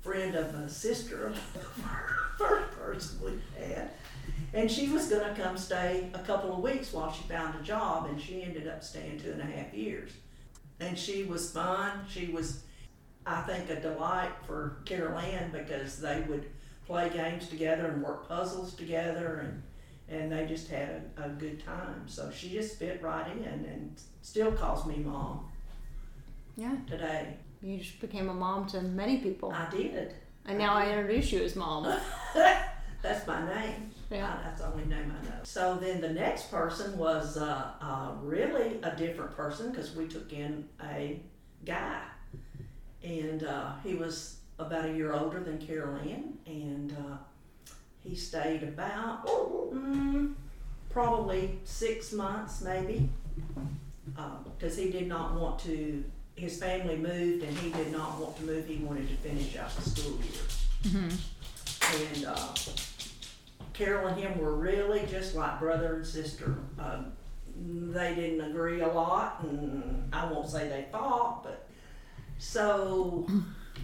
friend 0.00 0.34
of 0.34 0.52
a 0.56 0.68
sister 0.68 1.28
of 1.28 1.38
first 2.36 2.72
person 2.72 3.20
we 3.24 3.64
had. 3.64 3.90
And 4.52 4.68
she 4.68 4.88
was 4.88 5.06
going 5.06 5.32
to 5.32 5.40
come 5.40 5.56
stay 5.56 6.10
a 6.12 6.18
couple 6.18 6.52
of 6.52 6.58
weeks 6.58 6.92
while 6.92 7.12
she 7.12 7.22
found 7.28 7.54
a 7.54 7.62
job, 7.62 8.06
and 8.06 8.20
she 8.20 8.42
ended 8.42 8.66
up 8.66 8.82
staying 8.82 9.20
two 9.20 9.30
and 9.30 9.40
a 9.40 9.44
half 9.44 9.72
years. 9.72 10.10
And 10.80 10.98
she 10.98 11.22
was 11.22 11.52
fun. 11.52 12.00
She 12.08 12.26
was, 12.26 12.64
I 13.24 13.42
think, 13.42 13.70
a 13.70 13.80
delight 13.80 14.32
for 14.44 14.78
Carol 14.86 15.20
Ann 15.20 15.52
because 15.52 16.00
they 16.00 16.22
would 16.28 16.46
play 16.90 17.08
games 17.08 17.48
together 17.48 17.86
and 17.86 18.02
work 18.02 18.26
puzzles 18.28 18.74
together, 18.74 19.44
and, 19.44 19.62
and 20.20 20.32
they 20.32 20.44
just 20.44 20.68
had 20.68 21.04
a, 21.16 21.26
a 21.26 21.28
good 21.28 21.64
time. 21.64 22.02
So 22.06 22.30
she 22.34 22.50
just 22.50 22.78
fit 22.80 23.00
right 23.00 23.30
in 23.30 23.44
and 23.44 24.00
still 24.22 24.50
calls 24.50 24.84
me 24.86 24.96
mom 24.96 25.48
Yeah, 26.56 26.76
today. 26.88 27.36
you 27.62 27.78
just 27.78 28.00
became 28.00 28.28
a 28.28 28.34
mom 28.34 28.66
to 28.68 28.82
many 28.82 29.18
people, 29.18 29.52
I 29.52 29.70
did. 29.70 30.14
and 30.46 30.58
now 30.58 30.74
I 30.74 30.90
introduce 30.90 31.30
you 31.30 31.42
as 31.44 31.54
mom. 31.54 31.84
That's 33.02 33.26
my 33.26 33.46
name. 33.54 33.92
Yeah. 34.10 34.26
Uh, 34.28 34.42
that's 34.44 34.60
the 34.60 34.66
only 34.66 34.84
name 34.84 35.10
I 35.18 35.24
know. 35.24 35.36
So 35.44 35.78
then 35.80 36.02
the 36.02 36.10
next 36.10 36.50
person 36.50 36.98
was 36.98 37.38
uh, 37.38 37.70
uh, 37.80 38.10
really 38.22 38.78
a 38.82 38.94
different 38.94 39.34
person 39.34 39.70
because 39.70 39.94
we 39.96 40.06
took 40.06 40.30
in 40.34 40.68
a 40.84 41.18
guy, 41.64 42.02
and 43.02 43.44
uh, 43.44 43.72
he 43.82 43.94
was 43.94 44.39
about 44.60 44.86
a 44.86 44.92
year 44.92 45.12
older 45.12 45.40
than 45.40 45.58
Carol 45.58 45.96
Ann, 45.96 46.38
and 46.46 46.92
uh, 46.92 47.16
he 48.04 48.14
stayed 48.14 48.62
about 48.62 49.26
mm, 49.26 50.34
probably 50.90 51.58
six 51.64 52.12
months 52.12 52.60
maybe 52.62 53.08
because 54.58 54.76
he 54.76 54.90
did 54.90 55.08
not 55.08 55.34
want 55.34 55.58
to. 55.60 56.04
His 56.36 56.58
family 56.58 56.96
moved, 56.96 57.44
and 57.44 57.56
he 57.58 57.70
did 57.70 57.92
not 57.92 58.18
want 58.18 58.36
to 58.38 58.44
move. 58.44 58.66
He 58.66 58.76
wanted 58.76 59.08
to 59.08 59.16
finish 59.16 59.56
out 59.56 59.74
the 59.76 59.82
school 59.82 60.18
year 60.92 61.10
and 61.90 62.24
uh, 62.24 62.48
Carol 63.72 64.08
and 64.08 64.20
him 64.20 64.38
were 64.38 64.54
really 64.54 65.06
just 65.10 65.34
like 65.34 65.58
brother 65.60 65.96
and 65.96 66.06
sister. 66.06 66.56
Uh, 66.78 67.02
they 67.56 68.14
didn't 68.14 68.40
agree 68.40 68.80
a 68.80 68.88
lot, 68.88 69.42
and 69.42 70.08
I 70.12 70.30
won't 70.30 70.48
say 70.48 70.68
they 70.68 70.86
fought, 70.90 71.42
but 71.44 71.68
so 72.38 73.28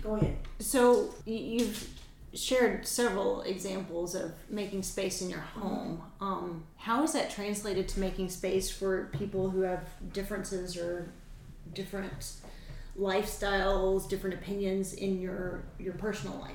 go 0.06 0.14
ahead. 0.14 0.36
So 0.60 1.14
you've 1.25 1.88
shared 2.32 2.86
several 2.86 3.42
examples 3.42 4.14
of 4.14 4.32
making 4.48 4.82
space 4.82 5.22
in 5.22 5.30
your 5.30 5.40
home. 5.40 6.02
Um, 6.20 6.64
how 6.76 7.02
is 7.02 7.12
that 7.12 7.30
translated 7.30 7.88
to 7.88 8.00
making 8.00 8.28
space 8.28 8.70
for 8.70 9.06
people 9.12 9.50
who 9.50 9.62
have 9.62 9.84
differences 10.12 10.76
or 10.76 11.12
different 11.75 12.32
lifestyles, 12.98 14.08
different 14.08 14.34
opinions 14.34 14.94
in 14.94 15.20
your 15.20 15.64
your 15.78 15.94
personal 15.94 16.38
life? 16.38 16.52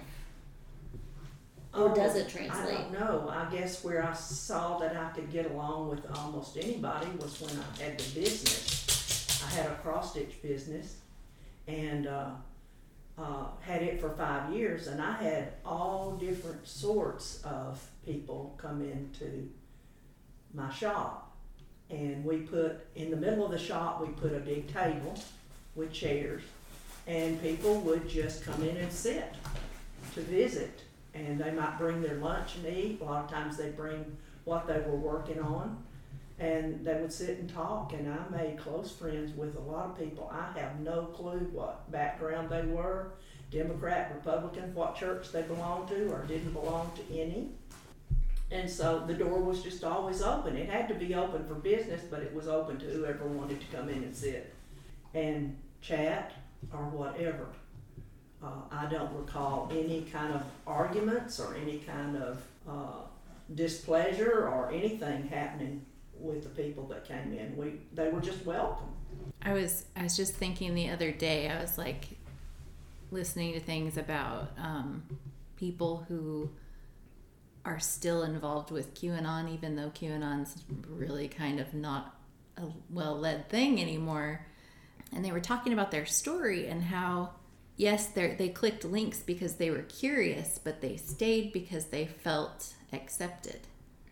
Or 1.74 1.96
does 1.96 2.18
it 2.18 2.28
translate? 2.28 2.78
I 2.78 2.82
don't 2.82 3.00
know. 3.00 3.30
I 3.30 3.50
guess 3.50 3.82
where 3.82 4.06
I 4.06 4.12
saw 4.14 4.78
that 4.80 4.96
I 4.96 5.10
could 5.10 5.32
get 5.32 5.52
along 5.52 5.90
with 5.90 6.06
almost 6.18 6.58
anybody 6.58 7.08
was 7.18 7.40
when 7.40 7.52
I 7.52 7.84
had 7.84 7.98
the 7.98 8.20
business. 8.20 9.42
I 9.46 9.50
had 9.56 9.72
a 9.72 9.76
cross 9.76 10.12
stitch 10.12 10.42
business, 10.42 10.98
and 11.68 12.08
uh, 12.08 12.32
uh, 13.22 13.46
had 13.62 13.84
it 13.84 14.02
for 14.02 14.10
five 14.10 14.52
years, 14.52 14.88
and 14.88 15.02
I 15.02 15.12
had 15.14 15.54
all 15.64 16.14
different 16.14 16.68
sorts 16.68 17.42
of 17.44 17.80
people 18.06 18.56
come 18.58 18.82
into 18.82 19.50
my 20.54 20.72
shop. 20.72 21.36
And 21.90 22.24
we 22.26 22.38
put 22.38 22.88
in 22.96 23.12
the 23.12 23.18
middle 23.18 23.46
of 23.46 23.52
the 23.52 23.60
shop, 23.60 24.02
we 24.02 24.08
put 24.08 24.34
a 24.34 24.40
big 24.40 24.74
table 24.74 25.14
with 25.76 25.92
chairs, 25.92 26.42
and 27.06 27.42
people 27.42 27.82
would 27.82 28.10
just 28.10 28.44
come 28.44 28.64
in 28.64 28.78
and 28.78 28.92
sit 28.92 29.36
to 30.16 30.22
visit. 30.22 30.82
And 31.14 31.38
they 31.38 31.52
might 31.52 31.78
bring 31.78 32.02
their 32.02 32.16
lunch 32.16 32.56
and 32.56 32.76
eat. 32.76 33.02
A 33.02 33.04
lot 33.04 33.26
of 33.26 33.30
times 33.30 33.58
they 33.58 33.70
bring 33.70 34.18
what 34.46 34.66
they 34.66 34.80
were 34.80 34.96
working 34.96 35.40
on. 35.42 35.84
And 36.40 36.84
they 36.86 36.96
would 36.96 37.14
sit 37.14 37.38
and 37.40 37.50
talk 37.50 37.94
and 37.94 38.12
i 38.12 38.36
made 38.36 38.58
close 38.58 38.92
friends 38.92 39.36
with 39.36 39.56
a 39.56 39.60
lot 39.60 39.90
of 39.90 40.00
people. 40.00 40.32
I 40.34 40.58
have 40.60 40.80
no 40.80 41.06
clue 41.06 41.50
what 41.52 41.90
background 41.92 42.50
they 42.50 42.64
were 42.64 43.12
democrat 43.52 44.12
republican 44.16 44.74
what 44.74 44.96
church 44.96 45.32
they 45.32 45.42
belonged 45.44 45.90
to 45.90 46.10
or 46.12 46.24
didn't 46.28 46.54
belong 46.54 46.92
to 46.96 47.20
any. 47.20 47.50
And 48.50 48.70
so 48.70 49.04
the 49.08 49.14
door 49.14 49.40
was 49.40 49.64
just 49.64 49.86
always 49.86 50.22
open. 50.22 50.58
It 50.58 50.70
had 50.70 50.90
to 50.90 50.94
be 50.94 51.16
open 51.16 51.46
for 51.46 51.56
business 51.56 52.02
but 52.10 52.22
it 52.22 52.34
was 52.34 52.48
open 52.48 52.80
to 52.80 52.86
whoever 52.86 53.26
wanted 53.26 53.60
to 53.62 53.78
come 53.78 53.90
in 53.90 54.04
and 54.04 54.16
sit 54.16 54.54
and 55.14 55.58
chat 55.82 56.34
or 56.74 56.86
whatever. 56.86 57.48
Uh, 58.44 58.62
i 58.72 58.88
don't 58.88 59.14
recall 59.14 59.70
any 59.72 60.02
kind 60.12 60.34
of 60.34 60.42
arguments 60.66 61.40
or 61.40 61.56
any 61.56 61.78
kind 61.78 62.18
of 62.18 62.42
uh, 62.68 63.02
displeasure 63.54 64.48
or 64.48 64.72
anything 64.72 65.28
happening 65.28 65.86
with 66.22 66.44
the 66.44 66.50
people 66.50 66.86
that 66.88 67.06
came 67.06 67.34
in. 67.34 67.56
We 67.58 67.82
they 67.94 68.10
were 68.10 68.22
just 68.22 68.46
welcome. 68.46 68.90
I 69.42 69.54
was 69.54 69.86
I 69.96 70.04
was 70.04 70.16
just 70.16 70.34
thinking 70.34 70.76
the 70.76 70.90
other 70.90 71.12
day. 71.12 71.50
I 71.50 71.62
was 71.62 71.78
like 71.78 72.06
listening 73.12 73.54
to 73.54 73.60
things 73.60 73.98
about 73.98 74.52
um, 74.58 75.04
people 75.58 76.06
who 76.08 76.50
are 77.66 77.80
still 77.80 78.24
involved 78.24 78.72
with 78.72 78.96
QAnon, 78.96 79.54
even 79.54 79.76
though 79.76 79.90
QAnon's 79.90 80.64
really 80.90 81.28
kind 81.28 81.60
of 81.60 81.74
not 81.74 82.16
a 82.58 82.64
well 82.90 83.18
led 83.18 83.50
thing 83.50 83.82
anymore. 83.82 84.46
And 85.14 85.26
they 85.26 85.32
were 85.32 85.42
talking 85.42 85.74
about 85.74 85.92
their 85.92 86.06
story 86.06 86.68
and 86.68 86.84
how 86.84 87.32
yes, 87.78 88.08
they 88.08 88.36
they 88.36 88.50
clicked 88.50 88.86
links 88.86 89.20
because 89.20 89.56
they 89.56 89.70
were 89.70 89.84
curious, 89.84 90.60
but 90.64 90.82
they 90.82 90.98
stayed 90.98 91.52
because 91.52 91.86
they 91.86 92.06
felt 92.06 92.74
accepted. 92.94 93.62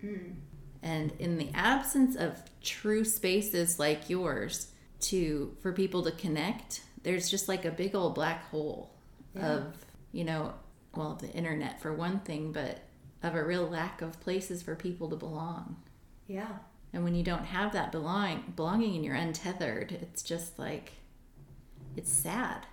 Mm. 0.04 0.36
And 0.82 1.12
in 1.20 1.38
the 1.38 1.50
absence 1.54 2.16
of 2.16 2.42
true 2.62 3.04
spaces 3.04 3.80
like 3.80 4.10
yours 4.10 4.72
to 5.02 5.56
for 5.62 5.72
people 5.74 6.04
to 6.04 6.12
connect, 6.12 6.82
there's 7.04 7.30
just 7.30 7.48
like 7.48 7.66
a 7.66 7.72
big 7.72 7.96
old 7.96 8.16
black 8.16 8.46
hole 8.50 8.94
Yeah. 9.36 9.48
of, 9.58 9.78
you 10.12 10.24
know, 10.24 10.54
well, 10.96 11.16
the 11.16 11.30
internet 11.32 11.82
for 11.82 11.94
one 11.94 12.20
thing, 12.22 12.52
but 12.52 12.80
of 13.22 13.36
a 13.36 13.44
real 13.44 13.68
lack 13.68 14.02
of 14.02 14.20
places 14.22 14.62
for 14.64 14.76
people 14.76 15.10
to 15.10 15.16
belong. 15.16 15.76
Yeah. 16.28 16.58
And 16.94 17.04
when 17.04 17.14
you 17.16 17.24
don't 17.24 17.46
have 17.46 17.74
that 17.74 17.92
belonging, 17.92 18.54
belonging 18.56 18.96
and 18.96 19.06
you're 19.06 19.16
untethered, 19.16 19.92
it's 19.92 20.24
just 20.24 20.58
like 20.58 20.94
it's 21.96 22.12
sad 22.12 22.66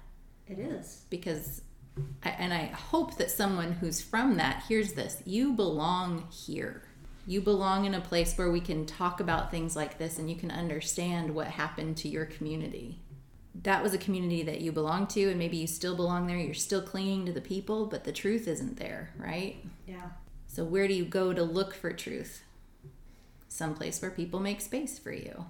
It 0.47 0.59
is. 0.59 1.05
because 1.11 1.63
I, 2.23 2.31
and 2.31 2.53
I 2.53 2.67
hope 2.67 3.17
that 3.19 3.31
someone 3.31 3.73
who's 3.73 4.01
from 4.03 4.37
that 4.37 4.65
hears 4.69 4.93
this. 4.93 5.23
You 5.25 5.53
belong 5.53 6.29
here. 6.31 6.83
You 7.29 7.41
belong 7.41 7.87
in 7.87 7.95
a 7.95 8.01
place 8.01 8.39
where 8.39 8.51
we 8.53 8.61
can 8.61 8.87
talk 8.87 9.19
about 9.19 9.51
things 9.51 9.75
like 9.75 9.99
this 9.99 10.19
and 10.19 10.31
you 10.31 10.37
can 10.37 10.53
understand 10.53 11.35
what 11.35 11.49
happened 11.49 11.97
to 11.99 12.09
your 12.09 12.25
community. 12.25 13.01
That 13.63 13.83
was 13.83 13.93
a 13.93 13.99
community 13.99 14.45
that 14.45 14.61
you 14.61 14.71
belong 14.71 15.09
to, 15.09 15.31
and 15.31 15.39
maybe 15.39 15.57
you 15.57 15.67
still 15.67 15.97
belong 15.97 16.27
there. 16.27 16.37
You're 16.37 16.55
still 16.55 16.83
clinging 16.83 17.27
to 17.27 17.33
the 17.33 17.41
people, 17.41 17.87
but 17.87 18.05
the 18.05 18.13
truth 18.13 18.47
isn't 18.47 18.77
there, 18.77 19.11
right? 19.19 19.57
Yeah. 19.87 20.11
So, 20.47 20.63
where 20.63 20.87
do 20.87 20.95
you 20.95 21.05
go 21.05 21.33
to 21.33 21.43
look 21.43 21.75
for 21.75 21.93
truth? 21.93 22.45
Someplace 23.49 24.01
where 24.01 24.11
people 24.11 24.41
make 24.41 24.61
space 24.61 24.99
for 24.99 25.13
you. 25.13 25.47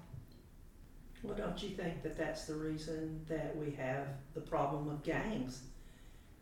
Well, 1.22 1.36
don't 1.36 1.62
you 1.62 1.70
think 1.70 2.02
that 2.04 2.16
that's 2.16 2.44
the 2.46 2.54
reason 2.54 3.20
that 3.28 3.56
we 3.56 3.72
have 3.72 4.06
the 4.34 4.40
problem 4.40 4.88
of 4.88 5.02
gangs? 5.02 5.62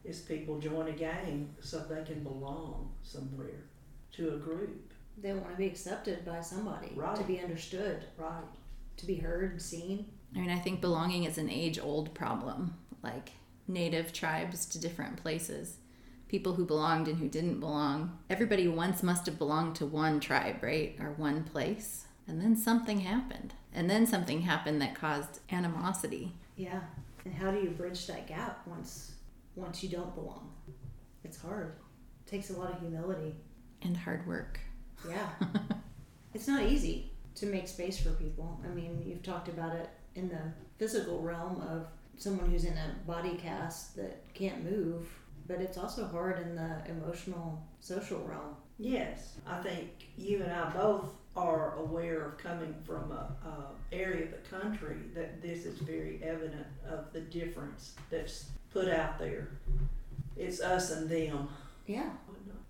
Is 0.05 0.21
people 0.21 0.61
join 0.61 0.89
a 0.89 0.93
gang 0.93 1.55
so 1.61 1.79
they 1.79 2.05
can 2.05 2.23
belong 2.23 2.93
somewhere 3.03 3.65
to 4.13 4.35
a 4.35 4.37
group, 4.37 4.94
They 5.19 5.33
want 5.33 5.51
to 5.51 5.57
be 5.57 5.67
accepted 5.67 6.25
by 6.25 6.41
somebody. 6.41 6.93
Right. 6.95 7.17
To 7.17 7.25
be 7.25 7.41
understood. 7.41 8.05
right? 8.19 8.45
To 8.97 9.07
be 9.07 9.17
heard, 9.17 9.53
and 9.53 9.63
seen. 9.63 10.07
I 10.35 10.41
mean, 10.41 10.51
I 10.51 10.59
think 10.59 10.81
belonging 10.81 11.25
is 11.25 11.39
an 11.39 11.51
age 11.51 11.79
old 11.79 12.15
problem, 12.15 12.75
like 13.03 13.33
native 13.69 14.13
tribes 14.13 14.67
to 14.67 14.81
different 14.81 15.17
places. 15.17 15.79
People 16.29 16.55
who 16.55 16.65
belonged 16.65 17.07
and 17.07 17.19
who 17.19 17.29
didn't 17.29 17.61
belong. 17.61 18.19
Everybody 18.29 18.67
once 18.67 19.03
must 19.03 19.27
have 19.27 19.39
belonged 19.39 19.77
to 19.77 19.87
one 19.87 20.19
tribe, 20.21 20.63
right? 20.63 20.97
Or 21.01 21.13
one 21.13 21.45
place. 21.45 22.07
And 22.27 22.41
then 22.41 22.57
something 22.57 23.01
happened. 23.01 23.55
And 23.73 23.89
then 23.89 24.07
something 24.07 24.43
happened 24.43 24.81
that 24.83 24.95
caused 24.95 25.41
animosity. 25.51 26.33
Yeah. 26.57 26.81
And 27.25 27.35
how 27.35 27.51
do 27.51 27.59
you 27.61 27.71
bridge 27.71 28.07
that 28.07 28.27
gap 28.27 28.67
once 28.67 29.13
once 29.57 29.83
you 29.83 29.89
don't 29.89 30.15
belong? 30.15 30.53
It's 31.23 31.41
hard. 31.41 31.77
It 32.27 32.31
takes 32.31 32.51
a 32.51 32.59
lot 32.59 32.73
of 32.73 32.81
humility. 32.81 33.35
And 33.83 33.97
hard 33.97 34.27
work. 34.27 34.59
Yeah. 35.09 35.29
it's 36.35 36.49
not 36.49 36.65
easy 36.65 37.11
to 37.37 37.47
make 37.47 37.69
space 37.69 37.99
for 37.99 38.11
people. 38.11 38.61
I 38.65 38.69
mean, 38.69 39.03
you've 39.05 39.23
talked 39.23 39.49
about 39.49 39.75
it 39.75 39.89
in 40.15 40.29
the 40.29 40.53
physical 40.79 41.21
realm 41.21 41.61
of 41.63 41.87
someone 42.17 42.51
who's 42.51 42.65
in 42.65 42.77
a 42.77 42.95
body 43.07 43.37
cast 43.37 43.97
that 43.97 44.23
can't 44.35 44.65
move, 44.65 45.07
but 45.47 45.61
it's 45.61 45.77
also 45.77 46.07
hard 46.07 46.41
in 46.41 46.55
the 46.55 46.83
emotional, 46.89 47.63
social 47.81 48.21
realm. 48.21 48.57
Yes, 48.79 49.37
I 49.47 49.63
think 49.63 49.91
you 50.17 50.43
and 50.43 50.53
I 50.53 50.71
both 50.71 51.13
are 51.37 51.77
aware 51.77 52.25
of 52.25 52.39
coming 52.39 52.75
from 52.85 53.11
a, 53.11 53.35
a 53.47 53.95
area 53.95 54.25
of 54.25 54.31
the 54.31 54.57
country 54.57 54.97
that 55.15 55.43
this 55.43 55.65
is 55.65 55.79
very 55.81 56.21
evident 56.23 56.67
of 56.89 57.13
the 57.13 57.21
difference 57.21 57.95
that's 58.11 58.47
put 58.73 58.89
out 58.89 59.19
there. 59.19 59.49
It's 60.37 60.61
us 60.61 60.91
and 60.91 61.09
them. 61.09 61.49
Yeah. 61.87 62.11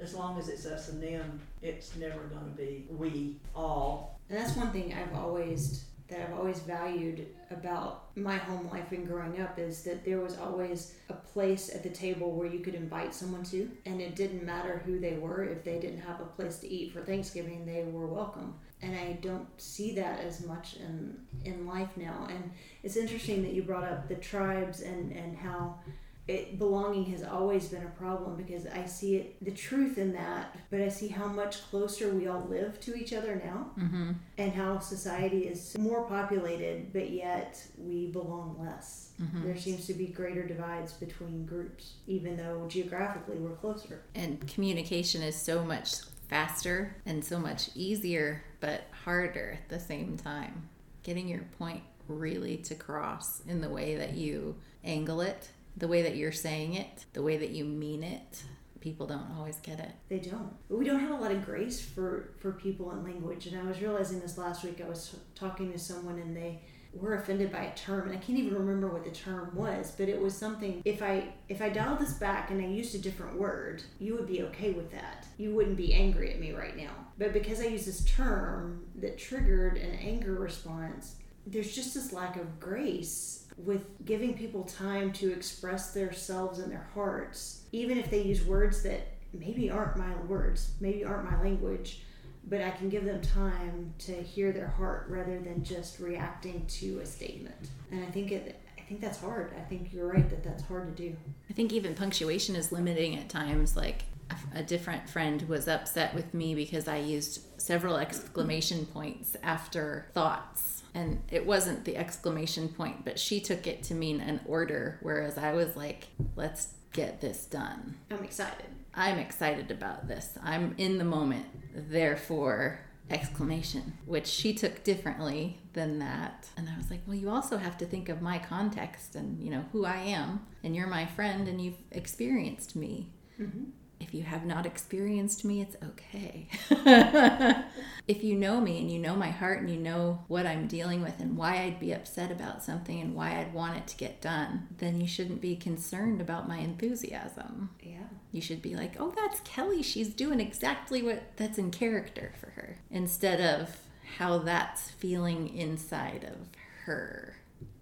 As 0.04 0.14
long 0.14 0.38
as 0.38 0.50
it's 0.50 0.66
us 0.66 0.90
and 0.90 1.02
them, 1.02 1.40
it's 1.62 1.96
never 1.96 2.25
going 2.25 2.44
to 2.44 2.56
be 2.56 2.87
we 2.90 3.37
all. 3.56 4.20
And 4.28 4.38
that's 4.38 4.54
one 4.54 4.70
thing 4.70 4.92
I've 4.92 5.18
always 5.18 5.87
that 6.08 6.20
I've 6.20 6.38
always 6.38 6.58
valued 6.61 7.26
about 7.50 8.14
my 8.14 8.37
home 8.37 8.68
life 8.70 8.92
and 8.92 9.06
growing 9.08 9.40
up 9.40 9.58
is 9.58 9.82
that 9.84 10.04
there 10.04 10.20
was 10.20 10.37
always 10.37 10.94
a 11.08 11.14
place 11.14 11.75
at 11.75 11.82
the 11.82 11.88
table 11.88 12.32
where 12.32 12.46
you 12.46 12.61
could 12.61 12.75
invite 12.75 13.14
someone 13.14 13.42
to 13.44 13.70
and 13.87 14.02
it 14.02 14.14
didn't 14.14 14.44
matter 14.44 14.82
who 14.84 15.00
they 15.00 15.14
were. 15.14 15.44
If 15.44 15.64
they 15.64 15.78
didn't 15.78 16.02
have 16.02 16.20
a 16.20 16.26
place 16.26 16.58
to 16.58 16.68
eat 16.68 16.92
for 16.92 17.00
Thanksgiving 17.00 17.64
they 17.64 17.84
were 17.84 18.06
welcome. 18.06 18.54
And 18.82 18.94
I 18.94 19.14
don't 19.23 19.49
see 19.56 19.94
that 19.94 20.20
as 20.20 20.44
much 20.44 20.76
in 20.76 21.16
in 21.46 21.66
life 21.66 21.96
now. 21.96 22.26
And 22.28 22.50
it's 22.82 22.96
interesting 22.99 23.42
that 23.42 23.54
you 23.54 23.62
brought 23.62 23.84
up 23.84 24.06
the 24.06 24.16
tribes 24.16 24.82
and 24.82 25.11
and 25.12 25.34
how 25.34 25.78
it 26.26 26.59
belonging 26.59 27.04
has 27.07 27.23
always 27.23 27.69
been 27.69 27.83
a 27.83 27.99
problem 27.99 28.37
because 28.37 28.66
I 28.66 28.87
see 28.87 29.16
it 29.16 29.45
the 29.45 29.50
truth 29.50 29.99
in 29.99 30.12
that, 30.14 30.57
but 30.71 30.81
I 30.81 30.88
see 30.88 31.09
how 31.09 31.26
much 31.26 31.62
closer 31.71 32.09
we 32.14 32.26
all 32.28 32.47
live 32.49 32.81
to 32.81 32.95
each 32.95 33.12
other 33.12 33.40
now 33.45 33.71
Mm-hmm. 33.78 34.12
and 34.38 34.52
how 34.52 34.78
society 34.78 35.40
is 35.49 35.76
more 35.78 36.04
populated, 36.04 36.93
but 36.93 37.11
yet 37.11 37.66
we 37.76 38.07
belong 38.07 38.57
less. 38.59 39.11
Mm-hmm. 39.21 39.45
There 39.45 39.57
seems 39.57 39.87
to 39.87 39.95
be 39.95 40.07
greater 40.07 40.47
divides 40.47 40.93
between 40.95 41.45
groups, 41.45 41.95
even 42.07 42.37
though 42.37 42.66
geographically 42.69 43.37
we're 43.37 43.57
closer. 43.57 44.02
And 44.14 44.47
communication 44.49 45.23
is 45.23 45.37
so 45.37 45.64
much 45.64 45.95
faster 46.28 46.97
and 47.04 47.25
so 47.25 47.38
much 47.38 47.71
easier, 47.75 48.43
but 48.61 48.85
harder 49.04 49.59
at 49.62 49.69
the 49.69 49.81
same 49.81 50.16
time. 50.16 50.69
Getting 51.02 51.28
your 51.28 51.45
point 51.59 51.83
really 52.09 52.57
to 52.59 52.75
cross 52.75 53.43
in 53.47 53.61
the 53.61 53.69
way 53.69 53.97
that 53.97 54.14
you 54.14 54.57
angle 54.85 55.21
it, 55.21 55.49
the 55.76 55.88
way 55.88 56.02
that 56.02 56.16
you're 56.16 56.33
saying 56.33 56.75
it, 56.75 57.04
the 57.12 57.23
way 57.23 57.37
that 57.37 57.50
you 57.50 57.64
mean 57.64 58.02
it. 58.02 58.43
People 58.81 59.07
don't 59.07 59.31
always 59.38 59.57
get 59.57 59.81
it. 59.81 59.93
They 60.11 60.19
don't. 60.19 60.52
We 60.69 60.85
don't 60.85 61.00
have 61.00 61.11
a 61.11 61.14
lot 61.14 61.33
of 61.33 61.45
grace 61.45 61.81
for 61.81 62.35
for 62.38 62.52
people 62.52 62.90
in 62.93 63.02
language. 63.02 63.47
And 63.47 63.59
I 63.59 63.64
was 63.64 63.81
realizing 63.81 64.21
this 64.21 64.37
last 64.37 64.62
week. 64.62 64.83
I 64.85 64.88
was 64.88 65.16
talking 65.35 65.73
to 65.73 65.78
someone 65.78 66.19
and 66.19 66.37
they 66.37 66.61
were 66.95 67.14
offended 67.14 67.50
by 67.50 67.64
a 67.64 67.75
term, 67.75 68.09
and 68.09 68.16
I 68.16 68.21
can't 68.21 68.38
even 68.38 68.54
remember 68.54 68.88
what 68.88 69.04
the 69.04 69.11
term 69.11 69.50
was, 69.54 69.93
but 69.97 70.09
it 70.09 70.21
was 70.21 70.37
something. 70.37 70.83
If 70.85 71.02
I 71.02 71.28
if 71.49 71.61
I 71.61 71.69
dialed 71.69 71.99
this 71.99 72.14
back 72.14 72.50
and 72.50 72.61
I 72.61 72.66
used 72.66 72.95
a 72.95 72.99
different 72.99 73.38
word, 73.38 73.83
you 73.99 74.14
would 74.14 74.26
be 74.26 74.43
okay 74.43 74.73
with 74.73 74.90
that. 74.93 75.26
You 75.38 75.54
wouldn't 75.54 75.76
be 75.76 75.93
angry 75.93 76.33
at 76.33 76.40
me 76.40 76.52
right 76.52 76.76
now. 76.76 76.93
But 77.19 77.33
because 77.33 77.61
I 77.61 77.66
used 77.66 77.87
this 77.87 78.04
term 78.04 78.87
that 78.97 79.19
triggered 79.19 79.76
an 79.76 79.95
anger 79.97 80.35
response, 80.35 81.16
there's 81.47 81.75
just 81.75 81.95
this 81.95 82.12
lack 82.12 82.37
of 82.37 82.61
grace 82.61 83.44
with 83.56 83.84
giving 84.04 84.34
people 84.34 84.64
time 84.64 85.12
to 85.12 85.32
express 85.32 85.92
themselves 85.92 86.58
and 86.58 86.70
their 86.73 86.88
hearts, 86.94 87.62
even 87.73 87.99
if 87.99 88.11
they 88.11 88.23
use 88.23 88.44
words 88.44 88.82
that 88.82 89.08
maybe 89.32 89.70
aren't 89.70 89.96
my 89.96 90.14
words, 90.26 90.73
maybe 90.80 91.04
aren't 91.04 91.30
my 91.30 91.40
language, 91.42 92.02
but 92.49 92.61
I 92.61 92.70
can 92.70 92.88
give 92.88 93.04
them 93.04 93.20
time 93.23 93.94
to 94.00 94.12
hear 94.12 94.52
their 94.52 94.68
heart 94.68 95.06
rather 95.08 95.40
than 95.40 95.64
just 95.64 95.99
reacting 95.99 96.66
to 96.66 96.99
a 97.00 97.06
statement. 97.06 97.70
And 97.90 98.02
I 98.04 98.11
think 98.11 98.32
it 98.32 98.61
I 98.78 98.87
think 98.87 99.00
that's 99.00 99.18
hard. 99.18 99.54
I 99.58 99.62
think 99.62 99.94
you're 99.94 100.06
right 100.12 100.28
that 100.28 100.44
that's 100.44 100.62
hard 100.64 100.94
to 100.94 101.02
do. 101.02 101.16
I 101.49 101.54
think 101.54 101.73
even 101.73 101.94
punctuation 101.94 102.54
is 102.54 102.70
limiting 102.70 103.16
at 103.16 103.30
times. 103.30 103.76
Like 103.76 104.04
a- 104.28 104.58
a 104.58 104.62
different 104.62 105.08
friend 105.08 105.40
was 105.49 105.66
upset 105.68 106.14
with 106.14 106.34
me 106.34 106.54
because 106.54 106.87
I 106.87 106.99
used 106.99 107.40
several 107.58 107.96
exclamation 107.96 108.84
points 108.84 109.37
after 109.42 110.08
thoughts. 110.12 110.82
And 110.95 111.23
it 111.31 111.45
wasn't 111.45 111.85
the 111.85 111.97
exclamation 111.97 112.69
point, 112.69 113.05
but 113.05 113.19
she 113.19 113.41
took 113.41 113.67
it 113.67 113.83
to 113.85 113.95
mean 113.95 114.21
an 114.21 114.41
order, 114.47 114.99
whereas 115.03 115.37
I 115.37 115.53
was 115.53 115.75
like, 115.77 116.07
let's 116.37 116.75
get 116.93 117.21
this 117.21 117.47
done. 117.47 117.97
I'm 118.11 118.23
excited. 118.23 118.67
I'm 118.95 119.19
excited 119.19 119.73
about 119.73 120.07
this. 120.07 120.39
I'm 120.41 120.75
in 120.79 120.99
the 120.99 121.05
moment. 121.05 121.47
Therefore, 121.75 122.81
exclamation 123.11 123.93
which 124.07 124.27
she 124.27 124.55
took 124.55 124.83
differently 124.83 125.59
than 125.75 125.99
that 125.99 126.49
and 126.57 126.71
i 126.71 126.77
was 126.79 126.91
like 126.91 127.01
well 127.07 127.15
you 127.15 127.29
also 127.29 127.59
have 127.59 127.77
to 127.77 127.85
think 127.85 128.09
of 128.09 128.23
my 128.23 128.39
context 128.39 129.15
and 129.15 129.39
you 129.43 129.51
know 129.51 129.63
who 129.73 129.85
i 129.85 129.97
am 129.97 130.41
and 130.63 130.75
you're 130.75 130.87
my 130.87 131.05
friend 131.05 131.47
and 131.47 131.61
you've 131.61 131.77
experienced 131.91 132.75
me 132.75 133.11
Mm-hmm. 133.39 133.65
if 134.01 134.15
you 134.15 134.23
have 134.23 134.47
not 134.47 134.65
experienced 134.65 135.45
me, 135.45 135.61
it's 135.61 135.77
okay. 135.83 136.47
if 138.06 138.23
you 138.23 138.34
know 138.34 138.61
me 138.61 138.78
and 138.78 138.90
you 138.90 138.99
know 138.99 139.16
my 139.16 139.30
heart 139.30 139.61
and 139.61 139.70
you 139.70 139.78
know 139.78 140.23
what 140.28 140.46
I'm 140.46 140.66
dealing 140.66 141.02
with 141.02 141.20
and 141.20 141.37
why 141.37 141.62
I'd 141.62 141.80
be 141.80 141.92
upset 141.92 142.30
about 142.30 142.62
something 142.62 143.00
and 143.00 143.14
why 143.14 143.38
I'd 143.38 143.54
want 143.54 143.78
it 143.78 143.87
to 143.88 143.96
get 143.96 144.20
done, 144.20 144.68
then 144.76 145.00
you 145.00 145.06
shouldn't 145.06 145.40
be 145.40 145.56
concerned 145.56 146.20
about 146.20 146.46
my 146.46 146.58
enthusiasm. 146.58 147.70
Yeah. 147.82 148.08
You 148.30 148.42
should 148.42 148.61
be 148.61 148.76
like, 148.76 148.96
oh, 148.99 149.14
that's 149.16 149.40
Kelley. 149.40 149.82
She's 149.82 150.11
doing 150.11 150.38
exactly 150.38 151.02
what 151.02 151.37
that's 151.37 151.56
in 151.56 151.70
character 151.70 152.32
for 152.38 152.50
her, 152.50 152.76
instead 152.90 153.40
of 153.40 153.75
how 154.18 154.38
that's 154.38 154.90
feeling 154.90 155.56
inside 155.56 156.25
of 156.25 156.49
her. 156.84 157.37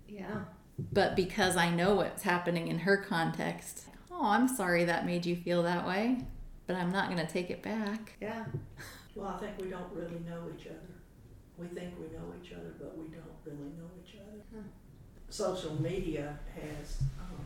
Yeah. 0.06 0.42
But 0.92 1.16
because 1.16 1.56
I 1.56 1.70
know 1.70 1.94
what's 1.96 2.22
happening 2.22 2.68
in 2.68 2.80
her 2.80 2.96
context, 2.96 3.86
oh, 4.10 4.26
I'm 4.26 4.46
sorry 4.46 4.84
that 4.84 5.04
made 5.04 5.26
you 5.26 5.34
feel 5.34 5.64
that 5.64 5.86
way, 5.86 6.18
but 6.66 6.76
I'm 6.76 6.92
not 6.92 7.10
going 7.10 7.24
to 7.24 7.32
take 7.32 7.50
it 7.50 7.62
back. 7.62 8.16
Yeah. 8.20 8.44
Well, 9.14 9.28
I 9.28 9.38
think 9.38 9.52
we 9.60 9.68
don't 9.68 9.92
really 9.94 10.20
know 10.26 10.44
each 10.58 10.66
other. 10.66 10.78
We 11.58 11.66
think 11.68 11.94
we 11.98 12.06
know 12.16 12.32
each 12.42 12.52
other, 12.52 12.74
but 12.78 12.96
we 12.96 13.04
don't 13.08 13.24
really 13.44 13.70
know 13.78 13.90
each 14.04 14.14
other. 14.16 14.40
Hmm. 14.54 14.68
Social 15.28 15.80
media 15.80 16.38
has 16.54 16.98
uh, 17.20 17.42